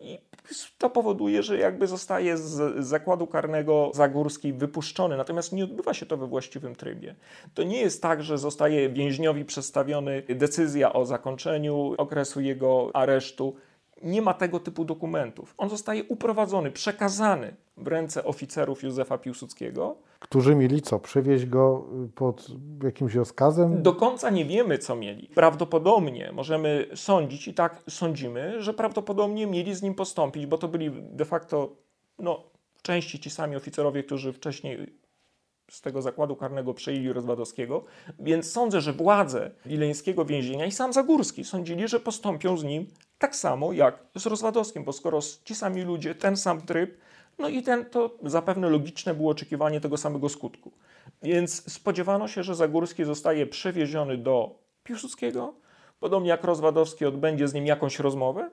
I 0.00 0.18
to 0.78 0.90
powoduje, 0.90 1.42
że 1.42 1.58
jakby 1.58 1.86
zostaje 1.86 2.36
z 2.36 2.84
zakładu 2.86 3.26
karnego 3.26 3.90
Zagórski 3.94 4.52
wypuszczony, 4.52 5.16
natomiast 5.16 5.52
nie 5.52 5.64
odbywa 5.64 5.94
się 5.94 6.06
to 6.06 6.16
we 6.16 6.26
właściwym 6.26 6.76
trybie. 6.76 7.14
To 7.54 7.62
nie 7.62 7.80
jest 7.80 8.02
tak, 8.02 8.22
że 8.22 8.38
zostaje 8.38 8.88
więźniowi 8.88 9.44
przedstawiony 9.44 10.22
decyzja 10.28 10.92
o 10.92 11.04
zakończeniu 11.04 11.94
okresu 11.98 12.40
jego 12.40 12.90
aresztu 12.94 13.54
nie 14.02 14.22
ma 14.22 14.34
tego 14.34 14.60
typu 14.60 14.84
dokumentów. 14.84 15.54
On 15.58 15.70
zostaje 15.70 16.04
uprowadzony, 16.04 16.70
przekazany 16.70 17.54
w 17.76 17.86
ręce 17.86 18.24
oficerów 18.24 18.82
Józefa 18.82 19.18
Piłsudskiego. 19.18 19.96
Którzy 20.18 20.54
mieli 20.54 20.82
co? 20.82 20.98
Przewieźć 20.98 21.46
go 21.46 21.86
y, 22.04 22.08
pod 22.08 22.46
jakimś 22.82 23.14
rozkazem? 23.14 23.82
Do 23.82 23.92
końca 23.92 24.30
nie 24.30 24.44
wiemy, 24.44 24.78
co 24.78 24.96
mieli. 24.96 25.30
Prawdopodobnie 25.34 26.32
możemy 26.32 26.86
sądzić 26.94 27.48
i 27.48 27.54
tak 27.54 27.82
sądzimy, 27.88 28.62
że 28.62 28.74
prawdopodobnie 28.74 29.46
mieli 29.46 29.74
z 29.74 29.82
nim 29.82 29.94
postąpić, 29.94 30.46
bo 30.46 30.58
to 30.58 30.68
byli 30.68 30.90
de 30.92 31.24
facto 31.24 31.76
no, 32.18 32.44
w 32.74 32.82
części 32.82 33.20
ci 33.20 33.30
sami 33.30 33.56
oficerowie, 33.56 34.02
którzy 34.02 34.32
wcześniej 34.32 34.98
z 35.70 35.80
tego 35.80 36.02
zakładu 36.02 36.36
karnego 36.36 36.74
przejęli 36.74 37.12
Rozwadowskiego, 37.12 37.84
więc 38.18 38.52
sądzę, 38.52 38.80
że 38.80 38.92
władze 38.92 39.50
wileńskiego 39.66 40.24
więzienia 40.24 40.66
i 40.66 40.72
sam 40.72 40.92
Zagórski 40.92 41.44
sądzili, 41.44 41.88
że 41.88 42.00
postąpią 42.00 42.56
z 42.56 42.64
nim 42.64 42.86
tak 43.18 43.36
samo 43.36 43.72
jak 43.72 44.06
z 44.14 44.26
Rozwadowskim, 44.26 44.84
bo 44.84 44.92
skoro 44.92 45.20
ci 45.44 45.54
sami 45.54 45.82
ludzie, 45.82 46.14
ten 46.14 46.36
sam 46.36 46.60
tryb, 46.60 46.98
no 47.38 47.48
i 47.48 47.62
ten, 47.62 47.84
to 47.84 48.16
zapewne 48.22 48.70
logiczne 48.70 49.14
było 49.14 49.30
oczekiwanie 49.30 49.80
tego 49.80 49.96
samego 49.96 50.28
skutku. 50.28 50.72
Więc 51.22 51.72
spodziewano 51.72 52.28
się, 52.28 52.42
że 52.42 52.54
Zagórski 52.54 53.04
zostaje 53.04 53.46
przewieziony 53.46 54.16
do 54.16 54.58
Piłsudskiego, 54.82 55.54
podobnie 56.00 56.28
jak 56.28 56.44
Rozwadowski 56.44 57.06
odbędzie 57.06 57.48
z 57.48 57.54
nim 57.54 57.66
jakąś 57.66 57.98
rozmowę, 57.98 58.50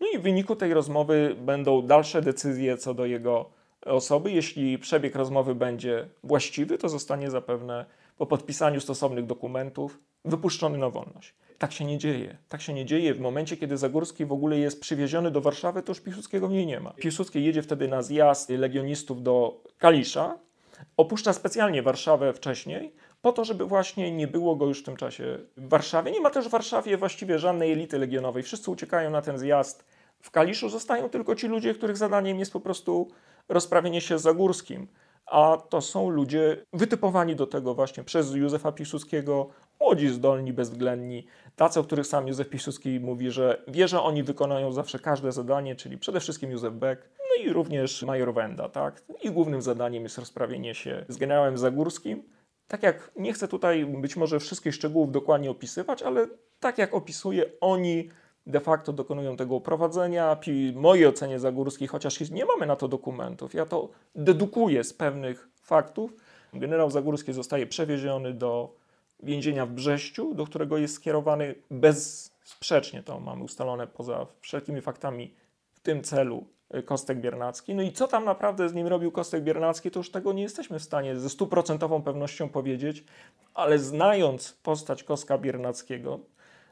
no 0.00 0.06
i 0.14 0.18
w 0.18 0.22
wyniku 0.22 0.56
tej 0.56 0.74
rozmowy 0.74 1.36
będą 1.40 1.82
dalsze 1.82 2.22
decyzje 2.22 2.76
co 2.76 2.94
do 2.94 3.06
jego 3.06 3.50
osoby. 3.86 4.32
Jeśli 4.32 4.78
przebieg 4.78 5.14
rozmowy 5.14 5.54
będzie 5.54 6.08
właściwy, 6.24 6.78
to 6.78 6.88
zostanie 6.88 7.30
zapewne 7.30 7.86
po 8.16 8.26
podpisaniu 8.26 8.80
stosownych 8.80 9.26
dokumentów 9.26 9.98
wypuszczony 10.24 10.78
na 10.78 10.90
wolność. 10.90 11.34
Tak 11.62 11.72
się 11.72 11.84
nie 11.84 11.98
dzieje. 11.98 12.36
Tak 12.48 12.62
się 12.62 12.74
nie 12.74 12.84
dzieje. 12.84 13.14
W 13.14 13.20
momencie, 13.20 13.56
kiedy 13.56 13.76
Zagórski 13.76 14.26
w 14.26 14.32
ogóle 14.32 14.58
jest 14.58 14.80
przywieziony 14.80 15.30
do 15.30 15.40
Warszawy, 15.40 15.82
to 15.82 15.90
już 15.90 16.00
Piłsudskiego 16.00 16.48
w 16.48 16.50
niej 16.50 16.66
nie 16.66 16.80
ma. 16.80 16.90
Piłsudski 16.90 17.44
jedzie 17.44 17.62
wtedy 17.62 17.88
na 17.88 18.02
zjazd 18.02 18.50
legionistów 18.50 19.22
do 19.22 19.62
Kalisza, 19.78 20.38
opuszcza 20.96 21.32
specjalnie 21.32 21.82
Warszawę 21.82 22.32
wcześniej, 22.32 22.92
po 23.20 23.32
to, 23.32 23.44
żeby 23.44 23.64
właśnie 23.64 24.12
nie 24.12 24.26
było 24.26 24.56
go 24.56 24.66
już 24.66 24.80
w 24.80 24.84
tym 24.84 24.96
czasie 24.96 25.38
w 25.56 25.68
Warszawie. 25.68 26.12
Nie 26.12 26.20
ma 26.20 26.30
też 26.30 26.48
w 26.48 26.50
Warszawie 26.50 26.96
właściwie 26.96 27.38
żadnej 27.38 27.72
elity 27.72 27.98
legionowej. 27.98 28.42
Wszyscy 28.42 28.70
uciekają 28.70 29.10
na 29.10 29.22
ten 29.22 29.38
zjazd. 29.38 29.84
W 30.20 30.30
Kaliszu 30.30 30.68
zostają 30.68 31.08
tylko 31.08 31.34
ci 31.34 31.48
ludzie, 31.48 31.74
których 31.74 31.96
zadaniem 31.96 32.38
jest 32.38 32.52
po 32.52 32.60
prostu 32.60 33.08
rozprawienie 33.48 34.00
się 34.00 34.18
z 34.18 34.22
Zagórskim. 34.22 34.88
A 35.26 35.56
to 35.68 35.80
są 35.80 36.10
ludzie 36.10 36.64
wytypowani 36.72 37.36
do 37.36 37.46
tego 37.46 37.74
właśnie 37.74 38.04
przez 38.04 38.34
Józefa 38.34 38.72
Piłsudskiego, 38.72 39.48
młodzi, 39.82 40.08
zdolni, 40.08 40.52
bezwzględni, 40.52 41.26
tacy, 41.56 41.80
o 41.80 41.84
których 41.84 42.06
sam 42.06 42.28
Józef 42.28 42.48
Piłsudski 42.48 43.00
mówi, 43.00 43.30
że 43.30 43.62
wie, 43.68 43.88
że 43.88 44.02
oni 44.02 44.22
wykonają 44.22 44.72
zawsze 44.72 44.98
każde 44.98 45.32
zadanie, 45.32 45.76
czyli 45.76 45.98
przede 45.98 46.20
wszystkim 46.20 46.50
Józef 46.50 46.74
Beck, 46.74 47.08
no 47.18 47.44
i 47.44 47.52
również 47.52 48.02
major 48.02 48.34
Wenda, 48.34 48.68
tak? 48.68 49.02
I 49.22 49.30
głównym 49.30 49.62
zadaniem 49.62 50.02
jest 50.02 50.18
rozprawienie 50.18 50.74
się 50.74 51.04
z 51.08 51.16
generałem 51.16 51.58
Zagórskim. 51.58 52.22
Tak 52.68 52.82
jak, 52.82 53.10
nie 53.16 53.32
chcę 53.32 53.48
tutaj 53.48 53.86
być 53.86 54.16
może 54.16 54.40
wszystkich 54.40 54.74
szczegółów 54.74 55.12
dokładnie 55.12 55.50
opisywać, 55.50 56.02
ale 56.02 56.26
tak 56.60 56.78
jak 56.78 56.94
opisuję, 56.94 57.44
oni 57.60 58.08
de 58.46 58.60
facto 58.60 58.92
dokonują 58.92 59.36
tego 59.36 59.54
uprowadzenia. 59.54 60.36
W 60.72 60.76
mojej 60.76 61.06
ocenie 61.06 61.38
Zagórski, 61.38 61.86
chociaż 61.86 62.30
nie 62.30 62.44
mamy 62.44 62.66
na 62.66 62.76
to 62.76 62.88
dokumentów, 62.88 63.54
ja 63.54 63.66
to 63.66 63.88
dedukuję 64.14 64.84
z 64.84 64.92
pewnych 64.92 65.48
faktów. 65.62 66.14
Generał 66.52 66.90
Zagórski 66.90 67.32
zostaje 67.32 67.66
przewieziony 67.66 68.34
do 68.34 68.81
więzienia 69.22 69.66
w 69.66 69.70
Brześciu, 69.70 70.34
do 70.34 70.46
którego 70.46 70.78
jest 70.78 70.94
skierowany 70.94 71.54
bezsprzecznie, 71.70 73.02
to 73.02 73.20
mamy 73.20 73.44
ustalone 73.44 73.86
poza 73.86 74.26
wszelkimi 74.40 74.80
faktami 74.80 75.34
w 75.72 75.80
tym 75.80 76.02
celu 76.02 76.46
y, 76.74 76.82
Kostek 76.82 77.20
Biernacki. 77.20 77.74
No 77.74 77.82
i 77.82 77.92
co 77.92 78.08
tam 78.08 78.24
naprawdę 78.24 78.68
z 78.68 78.74
nim 78.74 78.86
robił 78.86 79.12
Kostek 79.12 79.42
Biernacki, 79.42 79.90
to 79.90 80.00
już 80.00 80.10
tego 80.10 80.32
nie 80.32 80.42
jesteśmy 80.42 80.78
w 80.78 80.82
stanie 80.82 81.16
ze 81.16 81.30
stuprocentową 81.30 82.02
pewnością 82.02 82.48
powiedzieć, 82.48 83.04
ale 83.54 83.78
znając 83.78 84.52
postać 84.52 85.04
Kostka 85.04 85.38
Biernackiego, 85.38 86.20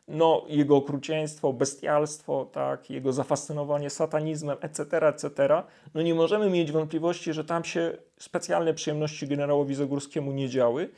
no, 0.09 0.45
jego 0.49 0.77
okrucieństwo, 0.77 1.53
bestialstwo, 1.53 2.45
tak, 2.53 2.91
jego 2.91 3.13
zafascynowanie 3.13 3.91
satanizmem, 3.91 4.57
etc., 4.61 5.09
etc., 5.09 5.63
no 5.95 6.03
nie 6.03 6.15
możemy 6.15 6.51
mieć 6.51 6.73
wątpliwości, 6.73 7.33
że 7.33 7.45
tam 7.45 7.65
się 7.65 7.97
specjalne 8.19 8.75
przyjemności 8.75 9.29
generałowi 9.29 9.75
Zagórskiemu 9.75 10.33
nie 10.33 10.49
działy 10.49 10.91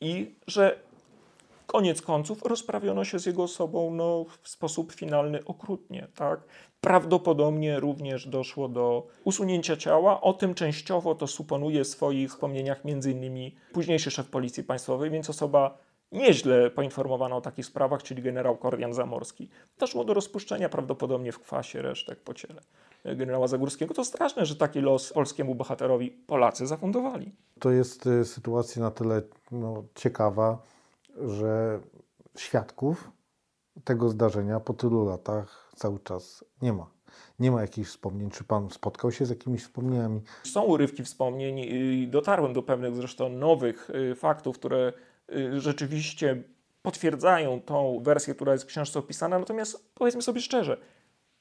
i 0.00 0.34
że 0.46 0.78
koniec 1.66 2.02
końców 2.02 2.42
rozprawiono 2.42 3.04
się 3.04 3.18
z 3.18 3.26
jego 3.26 3.42
osobą 3.42 3.90
no, 3.94 4.24
w 4.42 4.48
sposób 4.48 4.92
finalny 4.92 5.44
okrutnie. 5.44 6.08
Tak? 6.14 6.40
Prawdopodobnie 6.80 7.80
również 7.80 8.28
doszło 8.28 8.68
do 8.68 9.06
usunięcia 9.24 9.76
ciała. 9.76 10.20
O 10.20 10.32
tym 10.32 10.54
częściowo 10.54 11.14
to 11.14 11.26
suponuje 11.26 11.84
w 11.84 11.88
swoich 11.88 12.30
wspomnieniach 12.30 12.80
m.in. 12.84 13.50
późniejszy 13.72 14.10
szef 14.10 14.28
Policji 14.28 14.64
Państwowej, 14.64 15.10
więc 15.10 15.30
osoba 15.30 15.78
nieźle 16.12 16.70
poinformowano 16.70 17.36
o 17.36 17.40
takich 17.40 17.66
sprawach, 17.66 18.02
czyli 18.02 18.22
generał 18.22 18.56
Kordian 18.56 18.94
Zamorski. 18.94 19.48
Doszło 19.78 20.04
do 20.04 20.14
rozpuszczenia 20.14 20.68
prawdopodobnie 20.68 21.32
w 21.32 21.38
kwasie 21.38 21.82
resztek 21.82 22.20
po 22.20 22.34
ciele 22.34 22.60
generała 23.14 23.48
Zagórskiego. 23.48 23.94
To 23.94 24.04
straszne, 24.04 24.46
że 24.46 24.56
taki 24.56 24.80
los 24.80 25.12
polskiemu 25.12 25.54
bohaterowi 25.54 26.10
Polacy 26.10 26.66
zafundowali. 26.66 27.32
To 27.60 27.70
jest 27.70 28.06
y, 28.06 28.24
sytuacja 28.24 28.82
na 28.82 28.90
tyle 28.90 29.22
no, 29.52 29.84
ciekawa, 29.94 30.58
że 31.20 31.80
świadków 32.36 33.10
tego 33.84 34.08
zdarzenia 34.08 34.60
po 34.60 34.74
tylu 34.74 35.04
latach 35.04 35.72
cały 35.76 36.00
czas 36.00 36.44
nie 36.62 36.72
ma. 36.72 36.90
Nie 37.38 37.50
ma 37.50 37.60
jakichś 37.60 37.88
wspomnień. 37.88 38.30
Czy 38.30 38.44
pan 38.44 38.70
spotkał 38.70 39.12
się 39.12 39.26
z 39.26 39.30
jakimiś 39.30 39.62
wspomnieniami? 39.62 40.22
Są 40.44 40.62
urywki 40.62 41.04
wspomnień 41.04 41.58
i 41.58 42.08
dotarłem 42.08 42.52
do 42.52 42.62
pewnych 42.62 42.96
zresztą 42.96 43.28
nowych 43.28 43.90
y, 43.90 44.14
faktów, 44.14 44.58
które 44.58 44.92
y, 45.32 45.60
rzeczywiście 45.60 46.42
potwierdzają 46.82 47.60
tą 47.60 48.00
wersję, 48.02 48.34
która 48.34 48.52
jest 48.52 48.64
w 48.64 48.68
książce 48.68 48.98
opisana. 48.98 49.38
Natomiast 49.38 49.90
powiedzmy 49.94 50.22
sobie 50.22 50.40
szczerze, 50.40 50.80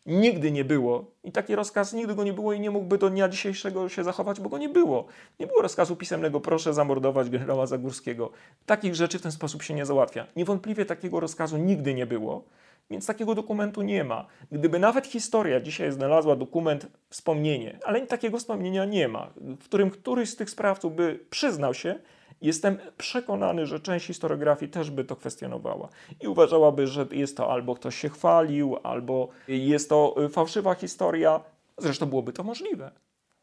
nigdy 0.05 0.51
nie 0.51 0.65
było 0.65 1.11
i 1.23 1.31
taki 1.31 1.55
rozkaz 1.55 1.93
nigdy 1.93 2.15
go 2.15 2.23
nie 2.23 2.33
było 2.33 2.53
i 2.53 2.59
nie 2.59 2.71
mógłby 2.71 2.97
do 2.97 3.09
dnia 3.09 3.29
dzisiejszego 3.29 3.89
się 3.89 4.03
zachować, 4.03 4.39
bo 4.39 4.49
go 4.49 4.57
nie 4.57 4.69
było. 4.69 5.05
Nie 5.39 5.47
było 5.47 5.61
rozkazu 5.61 5.95
pisemnego, 5.95 6.39
proszę 6.39 6.73
zamordować 6.73 7.29
generała 7.29 7.65
Zagórskiego. 7.65 8.31
Takich 8.65 8.95
rzeczy 8.95 9.19
w 9.19 9.21
ten 9.21 9.31
sposób 9.31 9.63
się 9.63 9.73
nie 9.73 9.85
załatwia. 9.85 10.27
Niewątpliwie 10.35 10.85
takiego 10.85 11.19
rozkazu 11.19 11.57
nigdy 11.57 11.93
nie 11.93 12.05
było. 12.05 12.45
Więc 12.89 13.05
takiego 13.05 13.35
dokumentu 13.35 13.81
nie 13.81 14.03
ma. 14.03 14.25
Gdyby 14.51 14.79
nawet 14.79 15.07
historia 15.07 15.59
dzisiaj 15.59 15.91
znalazła 15.91 16.35
dokument, 16.35 16.87
wspomnienie, 17.09 17.79
ale 17.83 18.07
takiego 18.07 18.37
wspomnienia 18.37 18.85
nie 18.85 19.07
ma, 19.07 19.29
w 19.35 19.63
którym 19.63 19.89
któryś 19.91 20.29
z 20.29 20.35
tych 20.35 20.49
sprawców 20.49 20.95
by 20.95 21.19
przyznał 21.29 21.73
się, 21.73 21.95
Jestem 22.41 22.77
przekonany, 22.97 23.65
że 23.65 23.79
część 23.79 24.07
historiografii 24.07 24.71
też 24.71 24.91
by 24.91 25.03
to 25.03 25.15
kwestionowała 25.15 25.89
i 26.21 26.27
uważałaby, 26.27 26.87
że 26.87 27.05
jest 27.11 27.37
to 27.37 27.51
albo 27.51 27.75
ktoś 27.75 27.95
się 27.95 28.09
chwalił, 28.09 28.77
albo 28.83 29.29
jest 29.47 29.89
to 29.89 30.15
y, 30.25 30.29
fałszywa 30.29 30.75
historia. 30.75 31.39
Zresztą 31.77 32.05
byłoby 32.05 32.33
to 32.33 32.43
możliwe. 32.43 32.91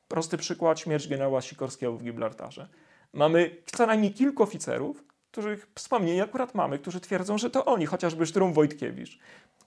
Prosty 0.08 0.36
przykład: 0.36 0.80
śmierć 0.80 1.08
generała 1.08 1.40
Sikorskiego 1.40 1.92
w 1.92 2.02
Gibraltarze. 2.02 2.68
Mamy 3.12 3.56
co 3.66 3.86
najmniej 3.86 4.12
kilku 4.12 4.42
oficerów, 4.42 5.04
których 5.30 5.68
wspomnienia 5.74 6.24
akurat 6.24 6.54
mamy, 6.54 6.78
którzy 6.78 7.00
twierdzą, 7.00 7.38
że 7.38 7.50
to 7.50 7.64
oni, 7.64 7.86
chociażby 7.86 8.26
Sztrum 8.26 8.52
Wojtkiewicz, 8.52 9.18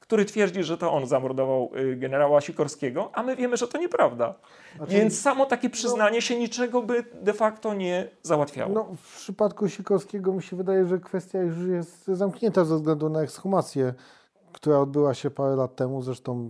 który 0.07 0.25
twierdzi, 0.25 0.63
że 0.63 0.77
to 0.77 0.93
on 0.93 1.07
zamordował 1.07 1.71
y, 1.77 1.95
generała 1.95 2.41
Sikorskiego, 2.41 3.09
a 3.13 3.23
my 3.23 3.35
wiemy, 3.35 3.57
że 3.57 3.67
to 3.67 3.77
nieprawda. 3.77 4.33
Znaczy, 4.75 4.91
Więc 4.91 5.21
samo 5.21 5.45
takie 5.45 5.69
przyznanie 5.69 6.17
no, 6.17 6.21
się 6.21 6.39
niczego 6.39 6.81
by 6.81 7.03
de 7.21 7.33
facto 7.33 7.73
nie 7.73 8.09
załatwiało. 8.23 8.73
No, 8.73 8.95
w 9.01 9.17
przypadku 9.17 9.69
Sikorskiego 9.69 10.33
mi 10.33 10.43
się 10.43 10.55
wydaje, 10.55 10.85
że 10.85 10.99
kwestia 10.99 11.39
już 11.39 11.67
jest 11.67 12.07
zamknięta 12.07 12.65
ze 12.65 12.75
względu 12.75 13.09
na 13.09 13.21
ekshumację 13.21 13.93
która 14.55 14.79
odbyła 14.79 15.13
się 15.13 15.31
parę 15.31 15.55
lat 15.55 15.75
temu. 15.75 16.01
Zresztą 16.01 16.49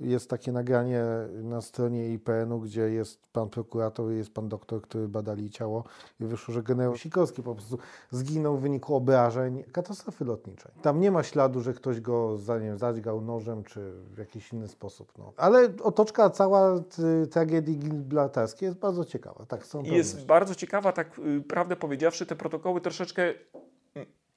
jest 0.00 0.30
takie 0.30 0.52
nagranie 0.52 1.02
na 1.42 1.60
stronie 1.60 2.08
IPN-u, 2.08 2.60
gdzie 2.60 2.80
jest 2.80 3.26
pan 3.32 3.48
prokurator 3.48 4.12
i 4.12 4.16
jest 4.16 4.34
pan 4.34 4.48
doktor, 4.48 4.82
który 4.82 5.08
badali 5.08 5.50
ciało 5.50 5.84
i 6.20 6.24
wyszło, 6.24 6.54
że 6.54 6.62
generał 6.62 6.96
Sikorski 6.96 7.42
po 7.42 7.54
prostu 7.54 7.78
zginął 8.10 8.56
w 8.56 8.60
wyniku 8.60 8.94
obrażeń 8.94 9.64
katastrofy 9.72 10.24
lotniczej. 10.24 10.72
Tam 10.82 11.00
nie 11.00 11.10
ma 11.10 11.22
śladu, 11.22 11.60
że 11.60 11.74
ktoś 11.74 12.00
go 12.00 12.38
zanim 12.38 12.78
zadźgał 12.78 13.20
nożem 13.20 13.64
czy 13.64 13.92
w 14.14 14.18
jakiś 14.18 14.52
inny 14.52 14.68
sposób. 14.68 15.12
No. 15.18 15.32
Ale 15.36 15.68
otoczka 15.82 16.30
cała 16.30 16.80
tragedii 17.30 17.78
gibraltarskiej 17.78 18.66
jest 18.66 18.78
bardzo 18.78 19.04
ciekawa. 19.04 19.46
Tak, 19.46 19.66
są 19.66 19.82
jest 19.82 20.26
bardzo 20.26 20.54
ciekawa, 20.54 20.92
tak 20.92 21.18
y, 21.18 21.40
prawdę 21.40 21.76
powiedziawszy, 21.76 22.26
te 22.26 22.36
protokoły 22.36 22.80
troszeczkę 22.80 23.34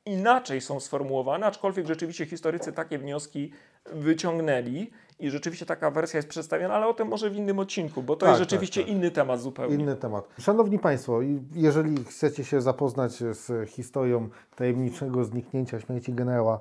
inaczej 0.06 0.62
są 0.62 0.80
sformułowane, 0.80 1.46
aczkolwiek 1.46 1.88
rzeczywiście 1.88 2.26
historycy 2.26 2.74
takie 2.74 2.98
wnioski 2.98 3.52
wyciągnęli 3.86 4.92
i 5.20 5.30
rzeczywiście 5.30 5.66
taka 5.66 5.92
wersja 5.92 6.18
jest 6.18 6.30
przedstawiona, 6.30 6.74
ale 6.74 6.88
o 6.88 6.94
tym 6.94 7.08
może 7.08 7.30
w 7.30 7.36
innym 7.36 7.60
odcinku, 7.60 8.04
bo 8.04 8.16
to 8.16 8.20
tak, 8.20 8.30
jest 8.30 8.40
rzeczywiście 8.40 8.82
tak, 8.82 8.88
tak. 8.90 8.98
inny 8.98 9.12
temat 9.12 9.42
zupełnie. 9.42 9.76
Inny 9.76 9.96
temat. 9.96 10.28
Szanowni 10.40 10.80
Państwo, 10.80 11.20
jeżeli 11.56 12.04
chcecie 12.04 12.44
się 12.44 12.62
zapoznać 12.62 13.12
z 13.12 13.70
historią 13.70 14.30
tajemniczego 14.56 15.24
zniknięcia 15.24 15.80
śmierci 15.80 16.14
generała 16.14 16.60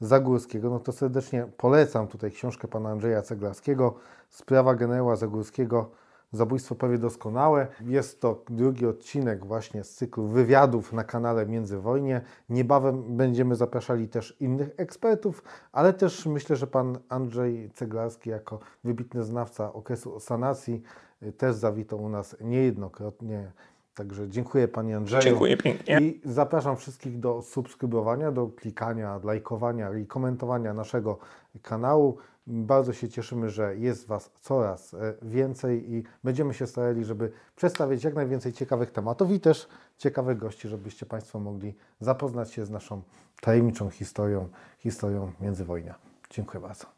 Zagórskiego, 0.00 0.70
no 0.70 0.80
to 0.80 0.92
serdecznie 0.92 1.46
polecam 1.56 2.08
tutaj 2.08 2.30
książkę 2.30 2.68
pana 2.68 2.90
Andrzeja 2.90 3.22
Ceglarskiego, 3.22 3.94
Sprawa 4.30 4.74
generała 4.74 5.16
Zagórskiego 5.16 5.90
Zabójstwo 6.34 6.74
prawie 6.74 6.98
doskonałe. 6.98 7.66
Jest 7.86 8.20
to 8.20 8.44
drugi 8.48 8.86
odcinek 8.86 9.46
właśnie 9.46 9.84
z 9.84 9.94
cyklu 9.94 10.26
wywiadów 10.26 10.92
na 10.92 11.04
kanale 11.04 11.46
Międzywojnie. 11.46 12.20
Niebawem 12.48 13.16
będziemy 13.16 13.56
zapraszali 13.56 14.08
też 14.08 14.36
innych 14.40 14.70
ekspertów, 14.76 15.42
ale 15.72 15.92
też 15.92 16.26
myślę, 16.26 16.56
że 16.56 16.66
pan 16.66 16.98
Andrzej 17.08 17.70
Ceglarski 17.74 18.30
jako 18.30 18.58
wybitny 18.84 19.22
znawca 19.22 19.72
okresu 19.72 20.20
sanacji 20.20 20.82
y, 21.22 21.32
też 21.32 21.56
zawitał 21.56 22.02
u 22.02 22.08
nas 22.08 22.36
niejednokrotnie. 22.40 23.52
Także 23.94 24.28
dziękuję 24.28 24.68
Panie 24.68 24.96
Andrzeju. 24.96 25.22
Dziękuję 25.22 25.56
pięknie. 25.56 26.00
I 26.00 26.20
zapraszam 26.24 26.76
wszystkich 26.76 27.20
do 27.20 27.42
subskrybowania, 27.42 28.32
do 28.32 28.46
klikania, 28.46 29.20
lajkowania 29.24 29.98
i 29.98 30.06
komentowania 30.06 30.74
naszego 30.74 31.18
kanału. 31.62 32.16
Bardzo 32.46 32.92
się 32.92 33.08
cieszymy, 33.08 33.50
że 33.50 33.76
jest 33.76 34.06
Was 34.06 34.30
coraz 34.40 34.94
e, 34.94 35.14
więcej 35.22 35.92
i 35.92 36.04
będziemy 36.24 36.54
się 36.54 36.66
starali, 36.66 37.04
żeby 37.04 37.32
przedstawić 37.56 38.04
jak 38.04 38.14
najwięcej 38.14 38.52
ciekawych 38.52 38.90
tematów 38.90 39.30
i 39.30 39.40
też 39.40 39.68
ciekawych 39.98 40.38
gości, 40.38 40.68
żebyście 40.68 41.06
Państwo 41.06 41.40
mogli 41.40 41.74
zapoznać 42.00 42.52
się 42.52 42.66
z 42.66 42.70
naszą 42.70 43.02
tajemniczą 43.40 43.90
historią, 43.90 44.48
historią 44.78 45.32
międzywojnia. 45.40 45.94
Dziękuję 46.30 46.60
bardzo. 46.60 46.94